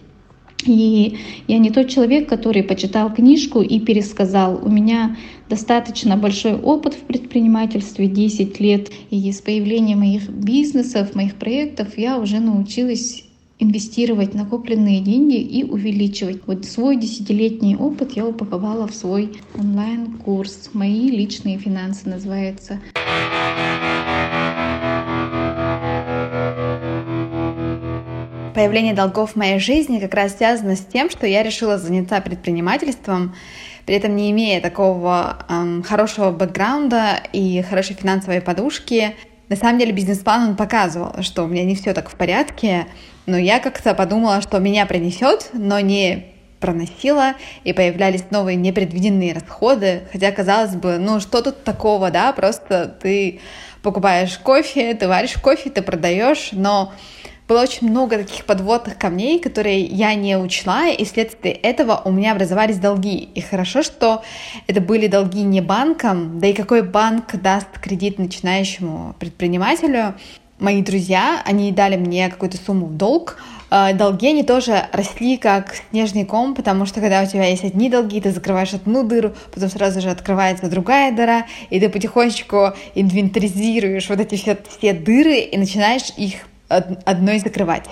И 0.65 1.19
я 1.47 1.59
не 1.59 1.71
тот 1.71 1.89
человек, 1.89 2.29
который 2.29 2.63
почитал 2.63 3.13
книжку 3.13 3.61
и 3.61 3.79
пересказал. 3.79 4.61
У 4.63 4.69
меня 4.69 5.17
достаточно 5.49 6.17
большой 6.17 6.55
опыт 6.55 6.95
в 6.95 7.01
предпринимательстве, 7.01 8.09
10 8.09 8.59
лет. 8.61 8.91
И 9.11 9.31
с 9.31 9.41
появлением 9.41 10.01
моих 10.01 10.29
бизнесов, 10.29 11.15
моих 11.15 11.35
проектов 11.35 11.99
я 11.99 12.19
уже 12.19 12.41
научилась 12.41 13.25
инвестировать 13.59 14.35
накопленные 14.35 15.01
деньги 15.01 15.41
и 15.41 15.65
увеличивать. 15.65 16.43
Вот 16.47 16.65
свой 16.67 16.97
десятилетний 16.97 17.77
опыт 17.77 18.13
я 18.17 18.27
упаковала 18.27 18.87
в 18.87 18.95
свой 18.95 19.33
онлайн-курс. 19.59 20.71
Мои 20.75 21.11
личные 21.11 21.59
финансы 21.59 22.09
называется. 22.09 22.81
Появление 28.57 28.95
долгов 28.95 29.33
в 29.33 29.37
моей 29.37 29.59
жизни 29.59 29.99
как 29.99 30.15
раз 30.15 30.35
связано 30.35 30.77
с 30.77 30.81
тем, 30.81 31.11
что 31.11 31.27
я 31.27 31.43
решила 31.43 31.77
заняться 31.77 32.19
предпринимательством, 32.23 33.37
при 33.85 33.97
этом 33.97 34.17
не 34.17 34.31
имея 34.31 34.63
такого 34.63 35.45
эм, 35.51 35.83
хорошего 35.83 36.31
бэкграунда 36.31 37.21
и 37.35 37.61
хорошей 37.61 37.97
финансовой 37.97 38.41
подушки. 38.41 39.15
На 39.51 39.57
самом 39.57 39.79
деле 39.79 39.93
бизнес-план 39.93 40.49
он 40.49 40.57
показывал, 40.57 41.23
что 41.23 41.43
у 41.43 41.49
меня 41.49 41.65
не 41.65 41.75
все 41.75 41.93
так 41.93 42.09
в 42.09 42.15
порядке, 42.15 42.87
но 43.27 43.37
я 43.37 43.61
как-то 43.61 43.95
подумала, 43.95 44.41
что 44.41 44.59
меня 44.59 44.87
принесет, 44.87 45.51
но 45.53 45.79
не 45.81 46.29
проносила, 46.59 47.35
и 47.63 47.75
появлялись 47.75 48.25
новые 48.31 48.57
непредвиденные 48.57 49.35
расходы, 49.35 50.05
хотя, 50.11 50.33
казалось 50.33 50.77
бы, 50.77 50.97
ну 50.97 51.21
что 51.21 51.43
тут 51.43 51.63
такого, 51.63 52.11
да, 52.11 52.33
просто 52.33 52.97
ты 53.03 53.41
покупаешь 53.83 54.39
кофе, 54.39 54.95
ты 54.95 55.09
варишь 55.09 55.35
кофе, 55.35 55.69
ты 55.69 55.83
продаешь, 55.83 56.53
но 56.53 56.95
было 57.49 57.63
очень 57.63 57.89
много 57.89 58.19
таких 58.19 58.45
подводных 58.45 58.99
камней, 58.99 59.39
которые 59.39 59.85
я 59.85 60.15
не 60.15 60.37
учла, 60.37 60.89
и 60.89 61.05
вследствие 61.05 61.55
этого 61.55 62.03
у 62.05 62.11
меня 62.11 62.33
образовались 62.33 62.79
долги. 62.79 63.29
И 63.35 63.41
хорошо, 63.41 63.83
что 63.83 64.23
это 64.67 64.81
были 64.81 65.07
долги 65.07 65.43
не 65.43 65.61
банком, 65.61 66.41
да 66.41 66.49
и 66.49 66.53
какой 66.53 66.83
банк 66.83 67.37
даст 67.41 67.69
кредит 67.81 68.19
начинающему 68.19 69.15
предпринимателю. 69.19 70.15
Мои 70.59 70.83
друзья, 70.83 71.43
они 71.45 71.71
дали 71.71 71.97
мне 71.97 72.29
какую-то 72.31 72.57
сумму 72.57 72.87
в 72.87 72.97
долг, 72.97 73.37
а, 73.69 73.93
долги, 73.93 74.29
они 74.29 74.43
тоже 74.43 74.87
росли 74.93 75.37
как 75.37 75.75
снежный 75.91 76.25
ком, 76.25 76.55
потому 76.55 76.87
что 76.87 77.01
когда 77.01 77.23
у 77.23 77.27
тебя 77.27 77.47
есть 77.47 77.65
одни 77.65 77.91
долги, 77.91 78.21
ты 78.21 78.31
закрываешь 78.31 78.73
одну 78.73 79.03
дыру, 79.03 79.35
потом 79.53 79.69
сразу 79.69 80.01
же 80.01 80.09
открывается 80.09 80.71
другая 80.71 81.15
дыра, 81.15 81.47
и 81.69 81.81
ты 81.81 81.89
потихонечку 81.89 82.73
инвентаризируешь 82.95 84.09
вот 84.09 84.21
эти 84.21 84.37
все, 84.37 84.57
все 84.79 84.93
дыры 84.93 85.41
и 85.41 85.57
начинаешь 85.59 86.13
их 86.17 86.47
одной 86.69 87.39
закрывать. 87.39 87.85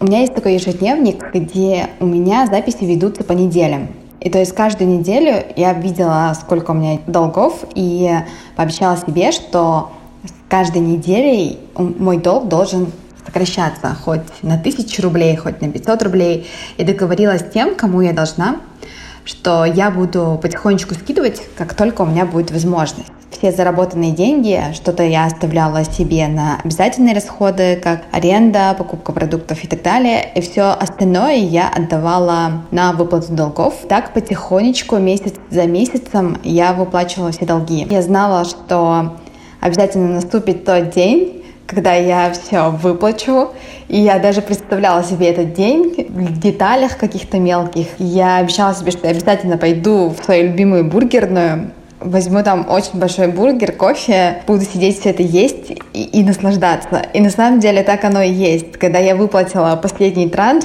У 0.00 0.06
меня 0.06 0.20
есть 0.20 0.34
такой 0.34 0.54
ежедневник, 0.54 1.32
где 1.32 1.88
у 2.00 2.06
меня 2.06 2.46
записи 2.46 2.84
ведутся 2.84 3.24
по 3.24 3.32
неделям. 3.32 3.88
И 4.20 4.30
то 4.30 4.38
есть 4.38 4.52
каждую 4.52 4.88
неделю 4.88 5.44
я 5.56 5.72
видела, 5.72 6.32
сколько 6.40 6.70
у 6.70 6.74
меня 6.74 6.98
долгов, 7.06 7.64
и 7.74 8.10
пообещала 8.56 8.96
себе, 8.96 9.32
что 9.32 9.90
с 10.24 10.32
каждой 10.48 10.80
неделей 10.80 11.58
мой 11.76 12.18
долг 12.18 12.48
должен 12.48 12.92
сокращаться 13.24 13.96
хоть 14.04 14.42
на 14.42 14.58
тысячу 14.58 15.02
рублей, 15.02 15.36
хоть 15.36 15.60
на 15.60 15.70
500 15.70 16.02
рублей. 16.02 16.46
И 16.76 16.84
договорилась 16.84 17.42
с 17.42 17.50
тем, 17.50 17.74
кому 17.74 18.00
я 18.00 18.12
должна, 18.12 18.56
что 19.24 19.64
я 19.64 19.90
буду 19.90 20.38
потихонечку 20.42 20.94
скидывать, 20.94 21.42
как 21.56 21.74
только 21.74 22.02
у 22.02 22.06
меня 22.06 22.26
будет 22.26 22.50
возможность. 22.50 23.08
Все 23.30 23.50
заработанные 23.50 24.12
деньги, 24.12 24.62
что-то 24.74 25.02
я 25.02 25.24
оставляла 25.24 25.84
себе 25.84 26.28
на 26.28 26.60
обязательные 26.62 27.14
расходы, 27.14 27.80
как 27.82 28.02
аренда, 28.12 28.74
покупка 28.76 29.12
продуктов 29.12 29.64
и 29.64 29.66
так 29.66 29.82
далее. 29.82 30.30
И 30.34 30.40
все 30.42 30.70
остальное 30.70 31.36
я 31.36 31.68
отдавала 31.68 32.64
на 32.70 32.92
выплату 32.92 33.32
долгов. 33.32 33.74
Так 33.88 34.12
потихонечку, 34.12 34.98
месяц 34.98 35.34
за 35.50 35.66
месяцем 35.66 36.38
я 36.44 36.72
выплачивала 36.72 37.32
все 37.32 37.46
долги. 37.46 37.86
Я 37.90 38.02
знала, 38.02 38.44
что 38.44 39.16
обязательно 39.60 40.08
наступит 40.08 40.64
тот 40.64 40.90
день, 40.90 41.41
когда 41.66 41.94
я 41.94 42.32
все 42.32 42.70
выплачу. 42.70 43.50
И 43.88 44.00
я 44.00 44.18
даже 44.18 44.42
представляла 44.42 45.02
себе 45.04 45.28
этот 45.28 45.54
день 45.54 46.06
в 46.08 46.38
деталях 46.38 46.96
каких-то 46.96 47.38
мелких. 47.38 47.86
Я 47.98 48.38
обещала 48.38 48.74
себе, 48.74 48.90
что 48.90 49.06
я 49.06 49.12
обязательно 49.12 49.58
пойду 49.58 50.08
в 50.08 50.24
свою 50.24 50.48
любимую 50.48 50.84
бургерную, 50.84 51.72
возьму 52.04 52.42
там 52.42 52.66
очень 52.68 52.98
большой 52.98 53.28
бургер, 53.28 53.72
кофе, 53.72 54.42
буду 54.46 54.64
сидеть 54.64 55.00
все 55.00 55.10
это 55.10 55.22
есть 55.22 55.70
и, 55.92 56.02
и 56.04 56.22
наслаждаться. 56.22 57.02
И 57.12 57.20
на 57.20 57.30
самом 57.30 57.60
деле 57.60 57.82
так 57.82 58.04
оно 58.04 58.22
и 58.22 58.30
есть. 58.30 58.72
Когда 58.72 58.98
я 58.98 59.14
выплатила 59.16 59.76
последний 59.76 60.28
транш, 60.28 60.64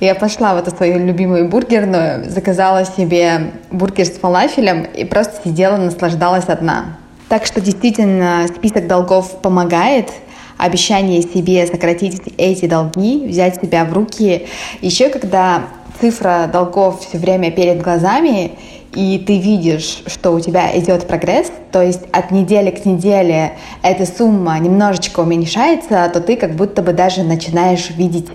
я 0.00 0.14
пошла 0.14 0.54
в 0.54 0.58
эту 0.58 0.74
свою 0.74 1.04
любимую 1.04 1.48
бургерную, 1.48 2.30
заказала 2.30 2.84
себе 2.84 3.52
бургер 3.70 4.06
с 4.06 4.12
фалафелем 4.12 4.82
и 4.82 5.04
просто 5.04 5.40
сидела, 5.44 5.76
наслаждалась 5.76 6.48
одна. 6.48 6.96
Так 7.28 7.46
что 7.46 7.60
действительно 7.60 8.46
список 8.54 8.86
долгов 8.86 9.40
помогает, 9.40 10.10
обещание 10.58 11.22
себе 11.22 11.66
сократить 11.66 12.20
эти 12.36 12.66
долги, 12.66 13.26
взять 13.26 13.60
себя 13.60 13.84
в 13.84 13.92
руки. 13.92 14.46
Еще 14.80 15.08
когда 15.08 15.64
цифра 16.00 16.48
долгов 16.52 17.00
все 17.06 17.18
время 17.18 17.50
перед 17.50 17.82
глазами, 17.82 18.52
и 18.94 19.18
ты 19.18 19.38
видишь, 19.38 20.02
что 20.06 20.30
у 20.30 20.40
тебя 20.40 20.76
идет 20.78 21.06
прогресс, 21.06 21.50
то 21.72 21.82
есть 21.82 22.02
от 22.12 22.30
недели 22.30 22.70
к 22.70 22.84
неделе 22.84 23.54
эта 23.82 24.06
сумма 24.06 24.58
немножечко 24.58 25.20
уменьшается, 25.20 26.08
то 26.12 26.20
ты 26.20 26.36
как 26.36 26.54
будто 26.54 26.82
бы 26.82 26.92
даже 26.92 27.22
начинаешь 27.22 27.90
видеть 27.90 28.28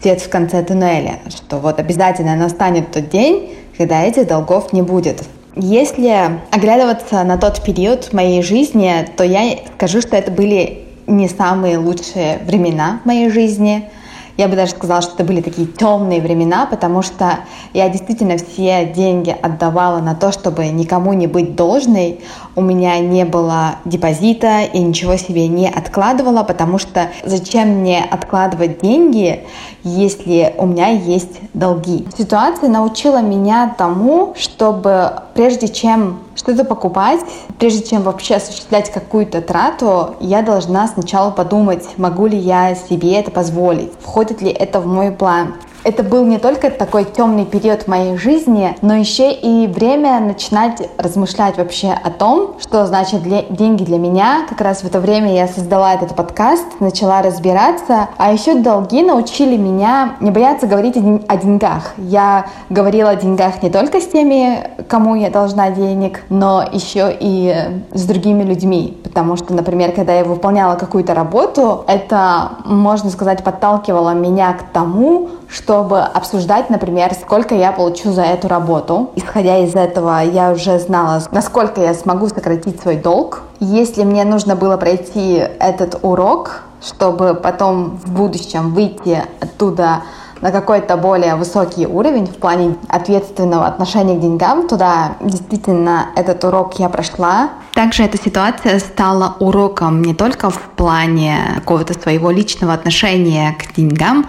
свет 0.00 0.20
в 0.20 0.28
конце 0.28 0.62
туннеля, 0.62 1.20
что 1.28 1.58
вот 1.58 1.78
обязательно 1.80 2.36
настанет 2.36 2.92
тот 2.92 3.08
день, 3.10 3.50
когда 3.76 4.02
этих 4.02 4.26
долгов 4.26 4.72
не 4.72 4.82
будет. 4.82 5.22
Если 5.54 6.38
оглядываться 6.50 7.22
на 7.24 7.38
тот 7.38 7.62
период 7.62 8.12
моей 8.12 8.42
жизни, 8.42 8.92
то 9.16 9.24
я 9.24 9.58
скажу, 9.76 10.00
что 10.00 10.16
это 10.16 10.30
были 10.30 10.85
не 11.06 11.28
самые 11.28 11.78
лучшие 11.78 12.38
времена 12.44 13.00
в 13.02 13.06
моей 13.06 13.30
жизни. 13.30 13.88
Я 14.36 14.48
бы 14.48 14.56
даже 14.56 14.72
сказала, 14.72 15.00
что 15.00 15.14
это 15.14 15.24
были 15.24 15.40
такие 15.40 15.66
темные 15.66 16.20
времена, 16.20 16.66
потому 16.66 17.00
что 17.00 17.38
я 17.72 17.88
действительно 17.88 18.36
все 18.36 18.84
деньги 18.84 19.30
отдавала 19.30 20.00
на 20.00 20.14
то, 20.14 20.30
чтобы 20.30 20.66
никому 20.66 21.14
не 21.14 21.26
быть 21.26 21.56
должной. 21.56 22.20
У 22.54 22.60
меня 22.60 22.98
не 22.98 23.24
было 23.24 23.76
депозита, 23.86 24.60
и 24.60 24.78
ничего 24.78 25.16
себе 25.16 25.48
не 25.48 25.68
откладывала, 25.68 26.42
потому 26.42 26.76
что 26.76 27.08
зачем 27.24 27.80
мне 27.80 28.04
откладывать 28.04 28.82
деньги, 28.82 29.44
если 29.82 30.54
у 30.58 30.66
меня 30.66 30.88
есть 30.88 31.40
долги? 31.54 32.06
Ситуация 32.18 32.68
научила 32.68 33.22
меня 33.22 33.74
тому, 33.78 34.34
чтобы 34.36 35.12
прежде 35.36 35.68
чем 35.68 36.20
что-то 36.34 36.64
покупать, 36.64 37.20
прежде 37.58 37.86
чем 37.86 38.02
вообще 38.02 38.36
осуществлять 38.36 38.90
какую-то 38.90 39.42
трату, 39.42 40.16
я 40.20 40.42
должна 40.42 40.88
сначала 40.88 41.30
подумать, 41.30 41.84
могу 41.98 42.26
ли 42.26 42.38
я 42.38 42.74
себе 42.74 43.14
это 43.14 43.30
позволить, 43.30 43.92
входит 44.00 44.40
ли 44.40 44.50
это 44.50 44.80
в 44.80 44.86
мой 44.86 45.12
план 45.12 45.54
это 45.84 46.02
был 46.02 46.24
не 46.24 46.38
только 46.38 46.70
такой 46.70 47.04
темный 47.04 47.44
период 47.44 47.82
в 47.82 47.88
моей 47.88 48.16
жизни, 48.16 48.76
но 48.82 48.94
еще 48.94 49.32
и 49.32 49.66
время 49.66 50.20
начинать 50.20 50.88
размышлять 50.98 51.56
вообще 51.56 51.90
о 51.90 52.10
том, 52.10 52.56
что 52.60 52.86
значит 52.86 53.22
для, 53.22 53.42
деньги 53.42 53.84
для 53.84 53.98
меня. 53.98 54.46
Как 54.48 54.60
раз 54.60 54.82
в 54.82 54.84
это 54.84 55.00
время 55.00 55.34
я 55.34 55.46
создала 55.46 55.94
этот 55.94 56.14
подкаст, 56.14 56.80
начала 56.80 57.22
разбираться. 57.22 58.08
А 58.16 58.32
еще 58.32 58.56
долги 58.56 59.02
научили 59.02 59.56
меня 59.56 60.16
не 60.20 60.30
бояться 60.30 60.66
говорить 60.66 60.96
о 60.96 61.36
деньгах. 61.36 61.94
Я 61.98 62.46
говорила 62.70 63.10
о 63.10 63.16
деньгах 63.16 63.62
не 63.62 63.70
только 63.70 64.00
с 64.00 64.06
теми, 64.06 64.70
кому 64.88 65.14
я 65.14 65.30
должна 65.30 65.70
денег, 65.70 66.22
но 66.28 66.64
еще 66.72 67.16
и 67.18 67.54
с 67.92 68.04
другими 68.04 68.42
людьми. 68.42 68.98
Потому 69.02 69.36
что, 69.36 69.54
например, 69.54 69.92
когда 69.92 70.14
я 70.14 70.24
выполняла 70.24 70.76
какую-то 70.76 71.14
работу, 71.14 71.84
это, 71.86 72.52
можно 72.64 73.10
сказать, 73.10 73.44
подталкивало 73.44 74.10
меня 74.10 74.52
к 74.52 74.72
тому, 74.72 75.30
чтобы 75.48 76.00
обсуждать, 76.00 76.70
например, 76.70 77.12
сколько 77.14 77.54
я 77.54 77.72
получу 77.72 78.12
за 78.12 78.22
эту 78.22 78.48
работу. 78.48 79.10
Исходя 79.16 79.58
из 79.58 79.74
этого, 79.74 80.22
я 80.22 80.52
уже 80.52 80.78
знала, 80.78 81.22
насколько 81.30 81.80
я 81.80 81.94
смогу 81.94 82.28
сократить 82.28 82.80
свой 82.80 82.96
долг. 82.96 83.42
Если 83.60 84.04
мне 84.04 84.24
нужно 84.24 84.56
было 84.56 84.76
пройти 84.76 85.42
этот 85.58 85.98
урок, 86.02 86.62
чтобы 86.82 87.34
потом 87.34 87.98
в 88.04 88.10
будущем 88.10 88.74
выйти 88.74 89.22
оттуда 89.40 90.02
на 90.40 90.50
какой-то 90.50 90.96
более 90.96 91.34
высокий 91.34 91.86
уровень 91.86 92.26
в 92.26 92.36
плане 92.36 92.76
ответственного 92.88 93.66
отношения 93.66 94.16
к 94.16 94.20
деньгам, 94.20 94.68
туда 94.68 95.16
действительно 95.20 96.08
этот 96.14 96.44
урок 96.44 96.78
я 96.78 96.88
прошла. 96.88 97.50
Также 97.74 98.04
эта 98.04 98.18
ситуация 98.18 98.78
стала 98.78 99.36
уроком 99.40 100.02
не 100.02 100.14
только 100.14 100.50
в 100.50 100.60
плане 100.76 101.38
какого-то 101.56 101.94
своего 101.94 102.30
личного 102.30 102.74
отношения 102.74 103.56
к 103.58 103.74
деньгам, 103.74 104.26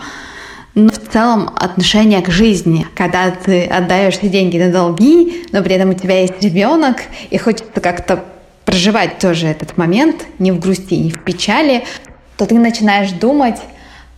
но 0.78 0.90
в 0.90 1.12
целом 1.12 1.50
отношение 1.56 2.22
к 2.22 2.30
жизни, 2.30 2.86
когда 2.94 3.32
ты 3.32 3.66
отдаешь 3.66 4.20
деньги 4.20 4.60
на 4.60 4.72
долги, 4.72 5.48
но 5.52 5.64
при 5.64 5.74
этом 5.74 5.90
у 5.90 5.94
тебя 5.96 6.22
есть 6.22 6.40
ребенок, 6.44 6.98
и 7.32 7.38
хочется 7.40 7.82
как-то 7.82 8.24
проживать 8.64 9.18
тоже 9.18 9.48
этот 9.48 9.76
момент, 9.76 10.28
не 10.38 10.52
в 10.52 10.60
грусти, 10.60 10.98
не 10.98 11.10
в 11.10 11.24
печали, 11.24 11.84
то 12.38 12.46
ты 12.46 12.54
начинаешь 12.60 13.10
думать, 13.10 13.58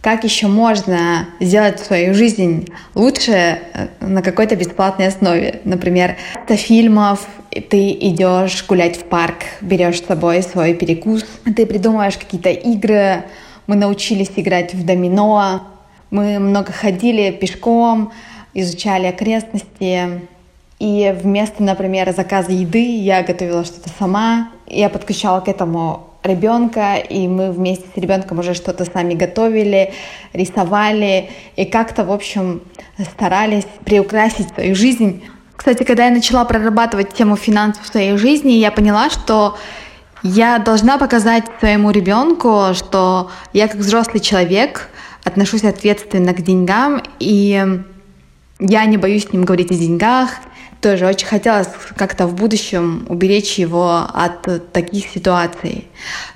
как 0.01 0.25
еще 0.25 0.47
можно 0.47 1.29
сделать 1.39 1.79
свою 1.79 2.13
жизнь 2.13 2.67
лучше 2.93 3.31
э, 3.31 3.87
на 4.01 4.21
какой-то 4.21 4.57
бесплатной 4.57 5.07
основе. 5.07 5.61
Например, 5.63 6.17
до 6.45 6.57
фильмов 6.57 7.25
ты 7.51 7.91
идешь 7.91 8.65
гулять 8.67 8.97
в 8.97 9.05
парк, 9.05 9.43
берешь 9.61 10.01
с 10.01 10.05
собой 10.05 10.43
свой 10.43 10.73
перекус, 10.73 11.23
ты 11.55 11.65
придумываешь 11.65 12.17
какие-то 12.17 12.49
игры. 12.49 13.23
Мы 13.67 13.75
научились 13.75 14.31
играть 14.35 14.73
в 14.73 14.85
домино, 14.85 15.78
мы 16.11 16.39
много 16.39 16.71
ходили 16.71 17.31
пешком, 17.31 18.11
изучали 18.53 19.07
окрестности. 19.07 20.21
И 20.79 21.13
вместо, 21.21 21.61
например, 21.61 22.13
заказа 22.15 22.51
еды 22.51 22.97
я 22.99 23.21
готовила 23.21 23.65
что-то 23.65 23.89
сама. 23.99 24.49
Я 24.65 24.89
подключала 24.89 25.41
к 25.41 25.47
этому 25.47 26.07
ребенка, 26.23 26.95
и 26.95 27.27
мы 27.27 27.51
вместе 27.51 27.85
с 27.93 27.97
ребенком 27.97 28.39
уже 28.39 28.53
что-то 28.53 28.85
сами 28.85 29.13
готовили, 29.13 29.93
рисовали, 30.33 31.29
и 31.55 31.65
как-то, 31.65 32.03
в 32.03 32.11
общем, 32.11 32.61
старались 33.13 33.67
приукрасить 33.85 34.49
свою 34.53 34.75
жизнь. 34.75 35.23
Кстати, 35.55 35.83
когда 35.83 36.05
я 36.05 36.11
начала 36.11 36.45
прорабатывать 36.45 37.13
тему 37.13 37.35
финансов 37.35 37.83
в 37.83 37.87
своей 37.87 38.17
жизни, 38.17 38.51
я 38.53 38.71
поняла, 38.71 39.09
что 39.09 39.57
Я 40.21 40.59
должна 40.59 40.97
показать 40.97 41.45
своему 41.59 41.91
ребенку, 41.91 42.73
что 42.73 43.31
я 43.53 43.67
как 43.69 43.77
взрослый 43.77 44.19
человек 44.19 44.89
отношусь 45.23 45.63
ответственно 45.63 46.33
к 46.33 46.41
деньгам, 46.41 47.01
и 47.19 47.81
я 48.59 48.85
не 48.85 48.97
боюсь 48.97 49.27
с 49.27 49.33
ним 49.33 49.45
говорить 49.45 49.71
о 49.71 49.75
деньгах. 49.75 50.29
Тоже 50.81 51.05
очень 51.05 51.27
хотелось 51.27 51.67
как-то 51.97 52.25
в 52.25 52.35
будущем 52.35 53.05
уберечь 53.09 53.59
его 53.59 54.07
от 54.13 54.71
таких 54.71 55.07
ситуаций. 55.07 55.87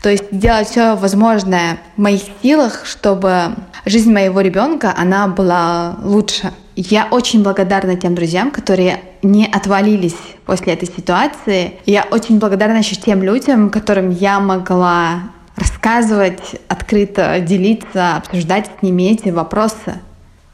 То 0.01 0.09
есть 0.09 0.25
делать 0.31 0.67
все 0.67 0.95
возможное 0.95 1.79
в 1.95 2.01
моих 2.01 2.23
силах, 2.41 2.85
чтобы 2.85 3.55
жизнь 3.85 4.11
моего 4.11 4.41
ребенка 4.41 4.93
она 4.97 5.29
была 5.29 5.97
лучше. 6.03 6.51
Я 6.75 7.07
очень 7.09 7.41
благодарна 7.41 7.95
тем 7.95 8.15
друзьям, 8.15 8.51
которые 8.51 8.99
не 9.21 9.45
отвалились 9.45 10.17
после 10.45 10.73
этой 10.73 10.87
ситуации. 10.87 11.75
Я 11.85 12.05
очень 12.11 12.39
благодарна 12.39 12.79
еще 12.79 12.95
тем 12.95 13.23
людям, 13.23 13.69
которым 13.69 14.09
я 14.09 14.41
могла 14.41 15.31
рассказывать, 15.55 16.55
открыто 16.67 17.39
делиться, 17.39 18.15
обсуждать 18.17 18.69
с 18.79 18.81
ними 18.81 19.11
эти 19.11 19.29
вопросы. 19.29 19.99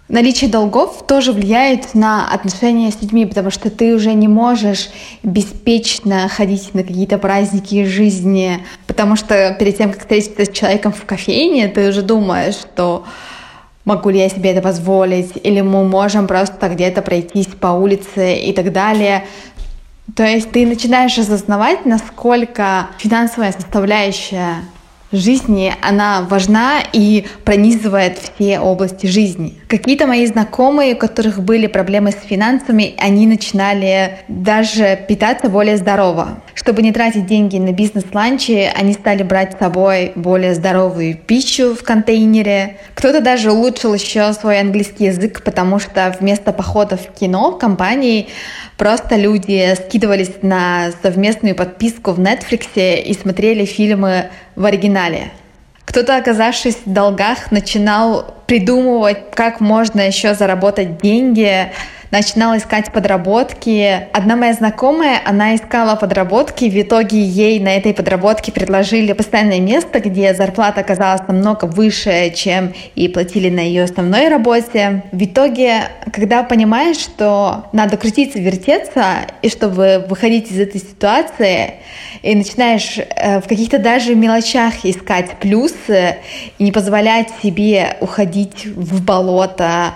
Наличие 0.10 0.50
долгов 0.50 1.06
тоже 1.06 1.32
влияет 1.32 1.94
на 1.94 2.34
отношения 2.34 2.92
с 2.92 3.00
людьми, 3.00 3.28
потому 3.28 3.52
что 3.52 3.70
ты 3.70 3.94
уже 3.94 4.14
не 4.14 4.28
можешь 4.28 4.90
беспечно 5.22 6.28
ходить 6.28 6.74
на 6.74 6.82
какие-то 6.82 7.20
праздники 7.20 7.86
жизни, 7.86 8.66
потому 8.88 9.16
что 9.16 9.56
перед 9.60 9.78
тем, 9.78 9.92
как 9.92 10.00
встретиться 10.00 10.46
с 10.46 10.50
человеком 10.50 10.94
в 10.94 11.06
кофейне, 11.06 11.68
ты 11.68 11.90
уже 11.90 12.02
думаешь, 12.02 12.56
что 12.56 13.06
могу 13.86 14.10
ли 14.10 14.18
я 14.18 14.30
себе 14.30 14.50
это 14.50 14.64
позволить, 14.64 15.34
или 15.44 15.62
мы 15.62 15.88
можем 15.88 16.26
просто 16.26 16.70
где-то 16.70 17.04
пройтись 17.04 17.46
по 17.46 17.68
улице 17.68 18.36
и 18.36 18.52
так 18.52 18.72
далее. 18.72 19.26
То 20.16 20.24
есть 20.24 20.50
ты 20.50 20.66
начинаешь 20.66 21.16
осознавать, 21.20 21.86
насколько 21.86 22.88
финансовая 22.98 23.52
составляющая 23.52 24.64
жизни, 25.12 25.74
она 25.82 26.22
важна 26.30 26.82
и 26.94 27.26
пронизывает 27.44 28.18
все 28.18 28.60
области 28.60 29.08
жизни. 29.08 29.56
Какие-то 29.68 30.08
мои 30.08 30.26
знакомые, 30.26 30.94
у 30.94 30.98
которых 30.98 31.42
были 31.42 31.68
проблемы 31.68 32.12
с 32.12 32.28
финансами, 32.28 32.94
они 32.98 33.28
начинали 33.28 34.20
даже 34.28 35.00
питаться 35.08 35.50
более 35.50 35.78
здорово. 35.78 36.42
Чтобы 36.60 36.82
не 36.82 36.92
тратить 36.92 37.26
деньги 37.26 37.58
на 37.58 37.72
бизнес-ланчи, 37.72 38.70
они 38.76 38.92
стали 38.92 39.24
брать 39.24 39.54
с 39.54 39.60
собой 39.60 40.12
более 40.16 40.54
здоровую 40.54 41.16
пищу 41.16 41.74
в 41.74 41.84
контейнере. 41.84 42.76
Кто-то 42.96 43.22
даже 43.22 43.54
улучшил 43.54 43.94
еще 43.94 44.34
свой 44.34 44.60
английский 44.60 45.06
язык, 45.06 45.42
потому 45.46 45.80
что 45.80 46.14
вместо 46.20 46.52
походов 46.52 47.00
в 47.00 47.18
кино 47.18 47.54
компании 47.54 48.28
просто 48.78 49.16
люди 49.16 49.74
скидывались 49.76 50.34
на 50.42 50.92
совместную 51.02 51.56
подписку 51.56 52.12
в 52.12 52.20
Netflix 52.20 52.68
и 52.76 53.14
смотрели 53.14 53.64
фильмы 53.64 54.30
в 54.58 54.66
оригинале. 54.66 55.32
Кто-то, 55.86 56.18
оказавшись 56.18 56.80
в 56.86 56.92
долгах, 56.92 57.52
начинал 57.52 58.36
придумывать, 58.48 59.32
как 59.32 59.62
можно 59.62 60.02
еще 60.02 60.36
заработать 60.36 61.02
деньги, 61.02 61.72
начинала 62.12 62.58
искать 62.58 62.92
подработки. 62.92 64.08
Одна 64.14 64.36
моя 64.36 64.54
знакомая, 64.54 65.22
она 65.26 65.56
искала 65.56 65.96
подработки, 65.96 66.66
в 66.66 66.82
итоге 66.82 67.22
ей 67.22 67.60
на 67.60 67.76
этой 67.76 67.94
подработке 67.94 68.52
предложили 68.52 69.14
постоянное 69.14 69.60
место, 69.60 70.00
где 70.00 70.34
зарплата 70.34 70.82
оказалась 70.82 71.22
намного 71.28 71.66
выше, 71.66 72.34
чем 72.36 72.74
и 72.96 73.08
платили 73.08 73.50
на 73.50 73.60
ее 73.60 73.84
основной 73.84 74.30
работе. 74.30 75.04
В 75.12 75.24
итоге, 75.24 75.84
когда 76.12 76.44
понимаешь, 76.44 76.98
что 76.98 77.66
надо 77.74 77.98
крутиться, 77.98 78.40
вертеться, 78.40 79.28
и 79.42 79.50
чтобы 79.50 80.06
выходить 80.08 80.52
из 80.52 80.60
этой 80.60 80.82
ситуации, 80.82 81.76
и 82.22 82.36
начинаешь 82.36 82.98
э, 82.98 83.40
в 83.40 83.48
каких-то 83.48 83.80
даже 83.80 84.16
мелочах 84.16 84.84
искать 84.84 85.38
плюсы 85.40 86.18
и 86.58 86.64
не 86.64 86.72
позволять 86.72 87.30
себе 87.42 87.98
уходить 88.02 88.66
в 88.66 89.04
болото, 89.04 89.94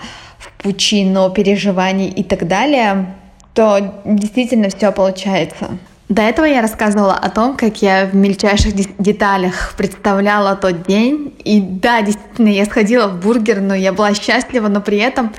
пучину 0.63 1.29
переживаний 1.29 2.09
и 2.09 2.23
так 2.23 2.47
далее, 2.47 3.13
то 3.53 4.01
действительно 4.05 4.69
все 4.69 4.91
получается. 4.91 5.77
До 6.09 6.21
этого 6.21 6.45
я 6.45 6.61
рассказывала 6.61 7.15
о 7.15 7.29
том, 7.29 7.55
как 7.55 7.81
я 7.81 8.05
в 8.05 8.15
мельчайших 8.15 8.73
деталях 8.99 9.73
представляла 9.77 10.55
тот 10.55 10.85
день. 10.85 11.33
И 11.43 11.61
да, 11.61 12.01
действительно, 12.01 12.49
я 12.49 12.65
сходила 12.65 13.07
в 13.07 13.19
бургерную, 13.19 13.79
я 13.79 13.93
была 13.93 14.13
счастлива, 14.13 14.67
но 14.67 14.81
при 14.81 14.97
этом, 14.97 15.33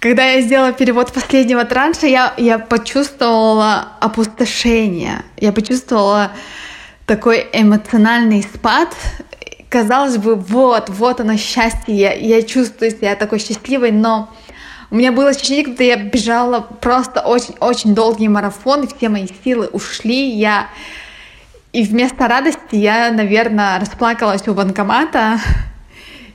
когда 0.00 0.24
я 0.24 0.42
сделала 0.42 0.72
перевод 0.72 1.12
последнего 1.12 1.64
транша, 1.64 2.06
я, 2.08 2.34
я 2.36 2.58
почувствовала 2.58 3.88
опустошение. 4.00 5.22
Я 5.36 5.52
почувствовала 5.52 6.32
такой 7.06 7.46
эмоциональный 7.52 8.42
спад. 8.42 8.94
Казалось 9.68 10.18
бы, 10.18 10.34
вот, 10.34 10.90
вот 10.90 11.20
оно 11.20 11.36
счастье, 11.36 11.94
я, 11.94 12.12
я 12.12 12.42
чувствую 12.42 12.90
себя 12.90 13.14
такой 13.14 13.38
счастливой, 13.38 13.92
но 13.92 14.28
у 14.92 14.94
меня 14.94 15.10
было 15.10 15.30
ощущение, 15.30 15.64
когда 15.64 15.84
я 15.84 15.96
бежала 15.96 16.60
просто 16.60 17.22
очень-очень 17.22 17.94
долгий 17.94 18.28
марафон, 18.28 18.84
и 18.84 18.86
все 18.94 19.08
мои 19.08 19.26
силы 19.42 19.66
ушли. 19.68 20.28
Я... 20.28 20.68
И 21.72 21.82
вместо 21.84 22.28
радости 22.28 22.76
я, 22.76 23.10
наверное, 23.10 23.80
расплакалась 23.80 24.46
у 24.48 24.52
банкомата, 24.52 25.40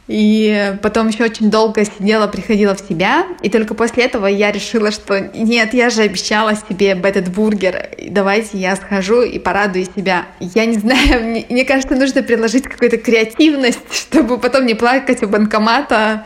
и 0.07 0.75
потом 0.81 1.09
еще 1.09 1.25
очень 1.25 1.51
долго 1.51 1.85
сидела, 1.85 2.25
приходила 2.25 2.73
в 2.73 2.79
себя. 2.79 3.27
И 3.43 3.49
только 3.51 3.75
после 3.75 4.05
этого 4.05 4.25
я 4.25 4.51
решила, 4.51 4.89
что 4.89 5.19
нет, 5.19 5.75
я 5.75 5.91
же 5.91 6.01
обещала 6.01 6.55
себе 6.55 6.99
этот 7.03 7.29
бургер. 7.29 7.91
Давайте 8.09 8.57
я 8.57 8.75
схожу 8.75 9.21
и 9.21 9.37
порадую 9.37 9.85
себя. 9.95 10.25
Я 10.39 10.65
не 10.65 10.79
знаю, 10.79 11.23
мне, 11.29 11.45
мне 11.47 11.63
кажется, 11.63 11.95
нужно 11.95 12.23
приложить 12.23 12.63
какую-то 12.63 12.97
креативность, 12.97 13.81
чтобы 13.91 14.39
потом 14.39 14.65
не 14.65 14.73
плакать 14.73 15.21
у 15.21 15.27
банкомата 15.27 16.25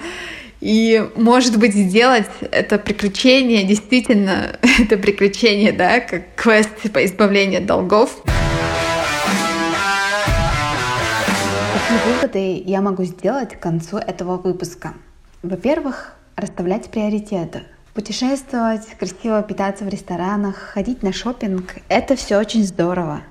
и, 0.61 1.09
может 1.15 1.57
быть, 1.57 1.73
сделать 1.73 2.29
это 2.39 2.77
приключение, 2.77 3.63
действительно, 3.63 4.59
это 4.79 4.95
приключение, 4.95 5.71
да, 5.71 5.99
как 5.99 6.35
квест 6.35 6.69
по 6.93 7.03
избавлению 7.03 7.61
от 7.61 7.65
долгов. 7.65 8.21
Какие 11.73 12.13
выводы 12.13 12.63
я 12.65 12.81
могу 12.81 13.03
сделать 13.03 13.55
к 13.55 13.59
концу 13.59 13.97
этого 13.97 14.37
выпуска? 14.37 14.93
Во-первых, 15.41 16.15
расставлять 16.35 16.91
приоритеты. 16.91 17.63
Путешествовать, 17.95 18.85
красиво 18.97 19.41
питаться 19.41 19.83
в 19.83 19.89
ресторанах, 19.89 20.55
ходить 20.55 21.01
на 21.01 21.11
шопинг— 21.11 21.75
это 21.89 22.15
все 22.15 22.37
очень 22.37 22.63
здорово. 22.63 23.23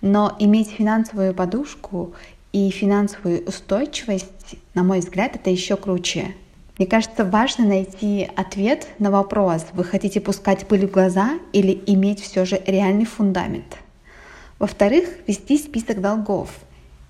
Но 0.00 0.36
иметь 0.40 0.70
финансовую 0.70 1.32
подушку 1.32 2.12
и 2.52 2.68
финансовую 2.70 3.46
устойчивость, 3.46 4.56
на 4.74 4.82
мой 4.82 4.98
взгляд, 4.98 5.36
это 5.36 5.48
еще 5.48 5.76
круче. 5.76 6.34
Мне 6.82 6.90
кажется, 6.90 7.24
важно 7.24 7.64
найти 7.64 8.28
ответ 8.34 8.88
на 8.98 9.12
вопрос, 9.12 9.66
вы 9.72 9.84
хотите 9.84 10.20
пускать 10.20 10.66
пыль 10.66 10.88
в 10.88 10.90
глаза 10.90 11.38
или 11.52 11.80
иметь 11.86 12.20
все 12.20 12.44
же 12.44 12.60
реальный 12.66 13.04
фундамент. 13.04 13.78
Во-вторых, 14.58 15.08
вести 15.28 15.58
список 15.58 16.00
долгов, 16.00 16.50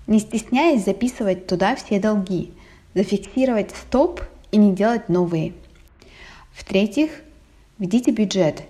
не 0.05 0.19
стесняясь 0.19 0.85
записывать 0.85 1.47
туда 1.47 1.75
все 1.75 1.99
долги, 1.99 2.53
зафиксировать 2.93 3.71
стоп 3.71 4.21
и 4.51 4.57
не 4.57 4.75
делать 4.75 5.09
новые. 5.09 5.53
В-третьих, 6.51 7.09
введите 7.79 8.11
бюджет. 8.11 8.61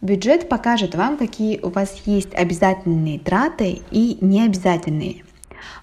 Бюджет 0.00 0.48
покажет 0.48 0.96
вам, 0.96 1.18
какие 1.18 1.60
у 1.60 1.68
вас 1.68 2.02
есть 2.04 2.34
обязательные 2.34 3.20
траты 3.20 3.82
и 3.92 4.18
необязательные. 4.20 5.22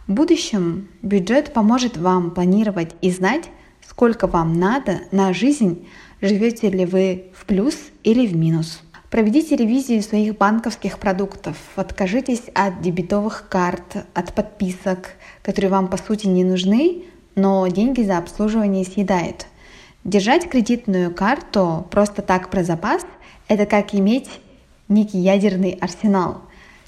В 0.06 0.12
будущем 0.12 0.90
бюджет 1.02 1.54
поможет 1.54 1.96
вам 1.96 2.32
планировать 2.32 2.94
и 3.02 3.10
знать, 3.10 3.46
сколько 3.96 4.28
вам 4.28 4.60
надо 4.60 5.04
на 5.12 5.32
жизнь, 5.32 5.88
живете 6.20 6.70
ли 6.70 6.86
вы 6.86 7.32
в 7.34 7.46
плюс 7.46 7.78
или 8.04 8.28
в 8.28 8.36
минус. 8.36 8.82
Проведите 9.10 9.56
ревизию 9.56 10.04
своих 10.04 10.38
банковских 10.38 11.00
продуктов, 11.00 11.56
откажитесь 11.78 12.44
от 12.54 12.82
дебетовых 12.82 13.48
карт, 13.48 14.06
от 14.14 14.34
подписок, 14.34 15.12
которые 15.42 15.72
вам 15.72 15.88
по 15.88 15.96
сути 15.96 16.28
не 16.28 16.44
нужны, 16.44 17.04
но 17.36 17.66
деньги 17.68 18.02
за 18.02 18.18
обслуживание 18.18 18.84
съедают. 18.84 19.48
Держать 20.04 20.50
кредитную 20.50 21.14
карту 21.14 21.88
просто 21.90 22.22
так 22.22 22.50
про 22.50 22.66
запас– 22.66 23.06
это 23.48 23.66
как 23.66 23.96
иметь 23.96 24.30
некий 24.90 25.20
ядерный 25.20 25.72
арсенал. 25.72 26.42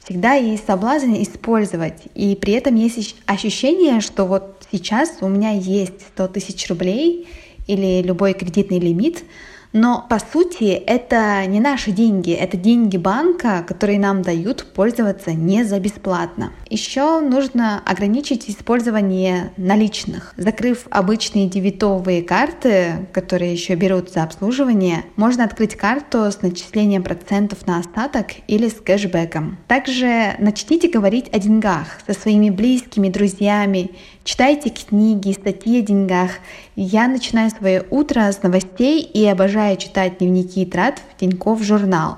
Всегда 0.07 0.35
есть 0.35 0.65
соблазн 0.65 1.15
использовать, 1.15 2.03
и 2.15 2.33
при 2.37 2.53
этом 2.53 2.75
есть 2.75 3.17
ощущение, 3.25 3.99
что 3.99 4.23
вот 4.23 4.65
сейчас 4.71 5.17
у 5.19 5.27
меня 5.27 5.51
есть 5.51 5.99
100 6.13 6.29
тысяч 6.29 6.69
рублей 6.69 7.27
или 7.67 8.01
любой 8.01 8.33
кредитный 8.33 8.79
лимит, 8.79 9.25
Но 9.73 10.05
по 10.09 10.19
сути 10.19 10.65
это 10.65 11.45
не 11.45 11.59
наши 11.59 11.91
деньги, 11.91 12.31
это 12.31 12.57
деньги 12.57 12.97
банка, 12.97 13.63
которые 13.67 13.99
нам 13.99 14.21
дают 14.21 14.65
пользоваться 14.73 15.33
не 15.33 15.63
за 15.63 15.79
бесплатно. 15.79 16.51
Еще 16.69 17.19
нужно 17.19 17.81
ограничить 17.85 18.49
использование 18.49 19.51
наличных. 19.57 20.33
Закрыв 20.37 20.87
обычные 20.89 21.47
дебетовые 21.47 22.23
карты, 22.23 23.07
которые 23.11 23.53
еще 23.53 23.75
берут 23.75 24.11
за 24.11 24.23
обслуживание, 24.23 25.03
можно 25.15 25.43
открыть 25.43 25.75
карту 25.75 26.31
с 26.31 26.41
начислением 26.41 27.03
процентов 27.03 27.65
на 27.67 27.79
остаток 27.79 28.27
или 28.47 28.69
с 28.69 28.75
кэшбэком. 28.75 29.57
Также 29.67 30.35
начните 30.39 30.89
говорить 30.89 31.29
о 31.31 31.39
деньгах 31.39 31.99
со 32.05 32.13
своими 32.13 32.49
близкими, 32.49 33.09
друзьями, 33.09 33.91
читайте 34.23 34.69
книги, 34.69 35.31
статьи 35.31 35.79
о 35.79 35.81
деньгах. 35.81 36.31
Я 36.79 37.07
начинаю 37.07 37.49
свое 37.49 37.83
утро 37.89 38.31
с 38.31 38.43
новостей 38.43 39.01
и 39.01 39.25
обожаю 39.25 39.77
читать 39.77 40.19
дневники 40.19 40.63
трат 40.63 40.99
в 40.99 41.19
Тинькофф 41.19 41.59
журнал. 41.63 42.17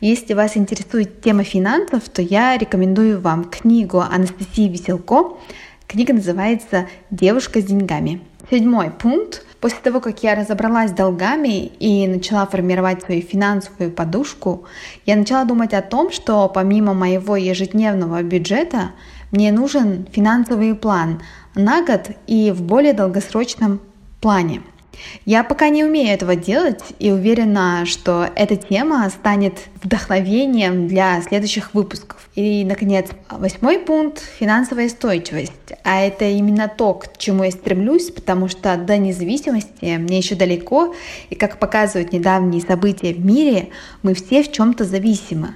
Если 0.00 0.32
вас 0.32 0.56
интересует 0.56 1.20
тема 1.20 1.44
финансов, 1.44 2.08
то 2.08 2.22
я 2.22 2.56
рекомендую 2.56 3.20
вам 3.20 3.44
книгу 3.44 4.00
Анастасии 4.00 4.70
Веселко. 4.70 5.36
Книга 5.86 6.14
называется 6.14 6.86
«Девушка 7.10 7.60
с 7.60 7.64
деньгами». 7.64 8.22
Седьмой 8.50 8.90
пункт. 8.90 9.44
После 9.60 9.80
того, 9.82 10.00
как 10.00 10.22
я 10.22 10.34
разобралась 10.34 10.92
с 10.92 10.94
долгами 10.94 11.66
и 11.66 12.08
начала 12.08 12.46
формировать 12.46 13.02
свою 13.02 13.20
финансовую 13.20 13.90
подушку, 13.90 14.64
я 15.04 15.16
начала 15.16 15.44
думать 15.44 15.74
о 15.74 15.82
том, 15.82 16.10
что 16.12 16.48
помимо 16.48 16.94
моего 16.94 17.36
ежедневного 17.36 18.22
бюджета 18.22 18.92
мне 19.30 19.52
нужен 19.52 20.06
финансовый 20.12 20.74
план 20.74 21.22
на 21.54 21.84
год 21.84 22.10
и 22.26 22.50
в 22.50 22.62
более 22.62 22.92
долгосрочном 22.92 23.80
плане. 24.20 24.62
Я 25.24 25.44
пока 25.44 25.68
не 25.68 25.84
умею 25.84 26.08
этого 26.08 26.36
делать 26.36 26.82
и 26.98 27.10
уверена, 27.10 27.84
что 27.86 28.28
эта 28.34 28.56
тема 28.56 29.08
станет 29.10 29.54
вдохновением 29.82 30.88
для 30.88 31.20
следующих 31.22 31.74
выпусков. 31.74 32.28
И, 32.34 32.64
наконец, 32.64 33.08
восьмой 33.30 33.78
пункт— 33.78 34.22
финансовая 34.38 34.86
устойчивость. 34.86 35.52
А 35.84 36.00
это 36.00 36.24
именно 36.24 36.68
то, 36.68 36.94
к 36.94 37.16
чему 37.18 37.44
я 37.44 37.50
стремлюсь, 37.50 38.10
потому 38.10 38.48
что 38.48 38.76
до 38.76 38.96
независимости 38.96 39.96
мне 39.96 40.18
еще 40.18 40.34
далеко, 40.34 40.94
и, 41.30 41.34
как 41.34 41.58
показывают 41.58 42.12
недавние 42.12 42.62
события 42.62 43.12
в 43.12 43.24
мире, 43.24 43.70
мы 44.02 44.14
все 44.14 44.42
в 44.42 44.52
чем-то 44.52 44.84
зависимы. 44.84 45.54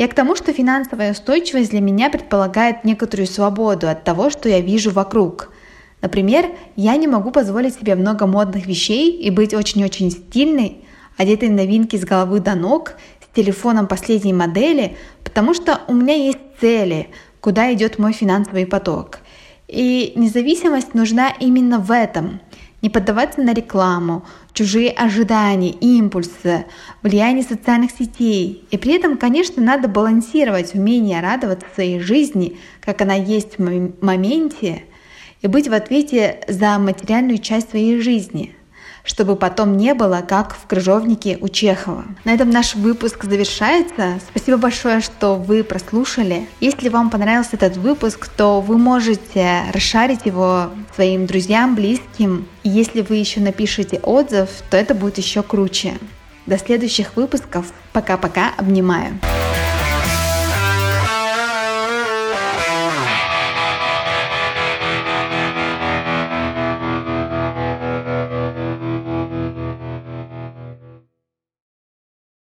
Я 0.00 0.08
к 0.08 0.14
тому, 0.14 0.34
что 0.34 0.52
финансовая 0.52 1.12
устойчивость 1.12 1.70
для 1.72 1.80
меня 1.80 2.08
предполагает 2.08 2.84
некоторую 2.84 3.26
свободу 3.26 3.86
от 3.86 4.02
того, 4.02 4.30
что 4.30 4.48
я 4.48 4.60
вижу 4.60 4.90
вокруг— 4.90 5.52
Например, 6.02 6.46
я 6.76 6.96
не 6.96 7.06
могу 7.06 7.30
позволить 7.30 7.74
себе 7.74 7.94
много 7.94 8.26
модных 8.26 8.66
вещей 8.66 9.12
и 9.12 9.30
быть 9.30 9.52
очень-очень 9.52 10.10
стильной, 10.10 10.84
одетой 11.16 11.48
в 11.48 11.52
новинки 11.52 11.96
с 11.96 12.04
головы 12.04 12.40
до 12.40 12.54
ног, 12.54 12.94
с 13.20 13.36
телефоном 13.36 13.86
последней 13.86 14.32
модели, 14.32 14.96
потому 15.22 15.52
что 15.52 15.80
у 15.88 15.94
меня 15.94 16.14
есть 16.14 16.38
цели, 16.60 17.08
куда 17.40 17.72
идет 17.74 17.98
мой 17.98 18.12
финансовый 18.12 18.66
поток. 18.66 19.18
И 19.68 20.14
независимость 20.16 20.94
нужна 20.94 21.30
именно 21.38 21.78
в 21.78 21.92
этом. 21.92 22.40
Не 22.82 22.88
поддаваться 22.88 23.42
на 23.42 23.52
рекламу, 23.52 24.24
чужие 24.52 24.90
ожидания, 24.90 25.70
импульсы, 25.70 26.64
влияние 27.02 27.44
социальных 27.44 27.90
сетей. 27.90 28.66
И 28.70 28.78
при 28.78 28.94
этом, 28.94 29.18
конечно, 29.18 29.62
надо 29.62 29.86
балансировать 29.86 30.74
умение 30.74 31.20
радоваться 31.20 31.66
своей 31.74 32.00
жизни, 32.00 32.58
как 32.80 33.02
она 33.02 33.14
есть 33.14 33.58
в 33.58 34.04
моменте, 34.04 34.84
и 35.42 35.46
быть 35.46 35.68
в 35.68 35.72
ответе 35.72 36.40
за 36.48 36.78
материальную 36.78 37.38
часть 37.38 37.70
своей 37.70 38.00
жизни, 38.00 38.54
чтобы 39.04 39.36
потом 39.36 39.76
не 39.76 39.94
было, 39.94 40.24
как 40.26 40.54
в 40.54 40.66
крыжовнике 40.66 41.38
у 41.40 41.48
Чехова. 41.48 42.04
На 42.24 42.34
этом 42.34 42.50
наш 42.50 42.74
выпуск 42.74 43.24
завершается. 43.24 44.20
Спасибо 44.30 44.56
большое, 44.58 45.00
что 45.00 45.36
вы 45.36 45.64
прослушали. 45.64 46.48
Если 46.60 46.88
вам 46.88 47.10
понравился 47.10 47.50
этот 47.52 47.76
выпуск, 47.76 48.28
то 48.28 48.60
вы 48.60 48.78
можете 48.78 49.62
расшарить 49.72 50.26
его 50.26 50.70
своим 50.94 51.26
друзьям, 51.26 51.74
близким. 51.74 52.46
И 52.62 52.68
если 52.68 53.02
вы 53.02 53.16
еще 53.16 53.40
напишите 53.40 53.98
отзыв, 53.98 54.48
то 54.70 54.76
это 54.76 54.94
будет 54.94 55.18
еще 55.18 55.42
круче. 55.42 55.94
До 56.46 56.58
следующих 56.58 57.16
выпусков. 57.16 57.66
Пока-пока. 57.92 58.52
Обнимаю. 58.56 59.18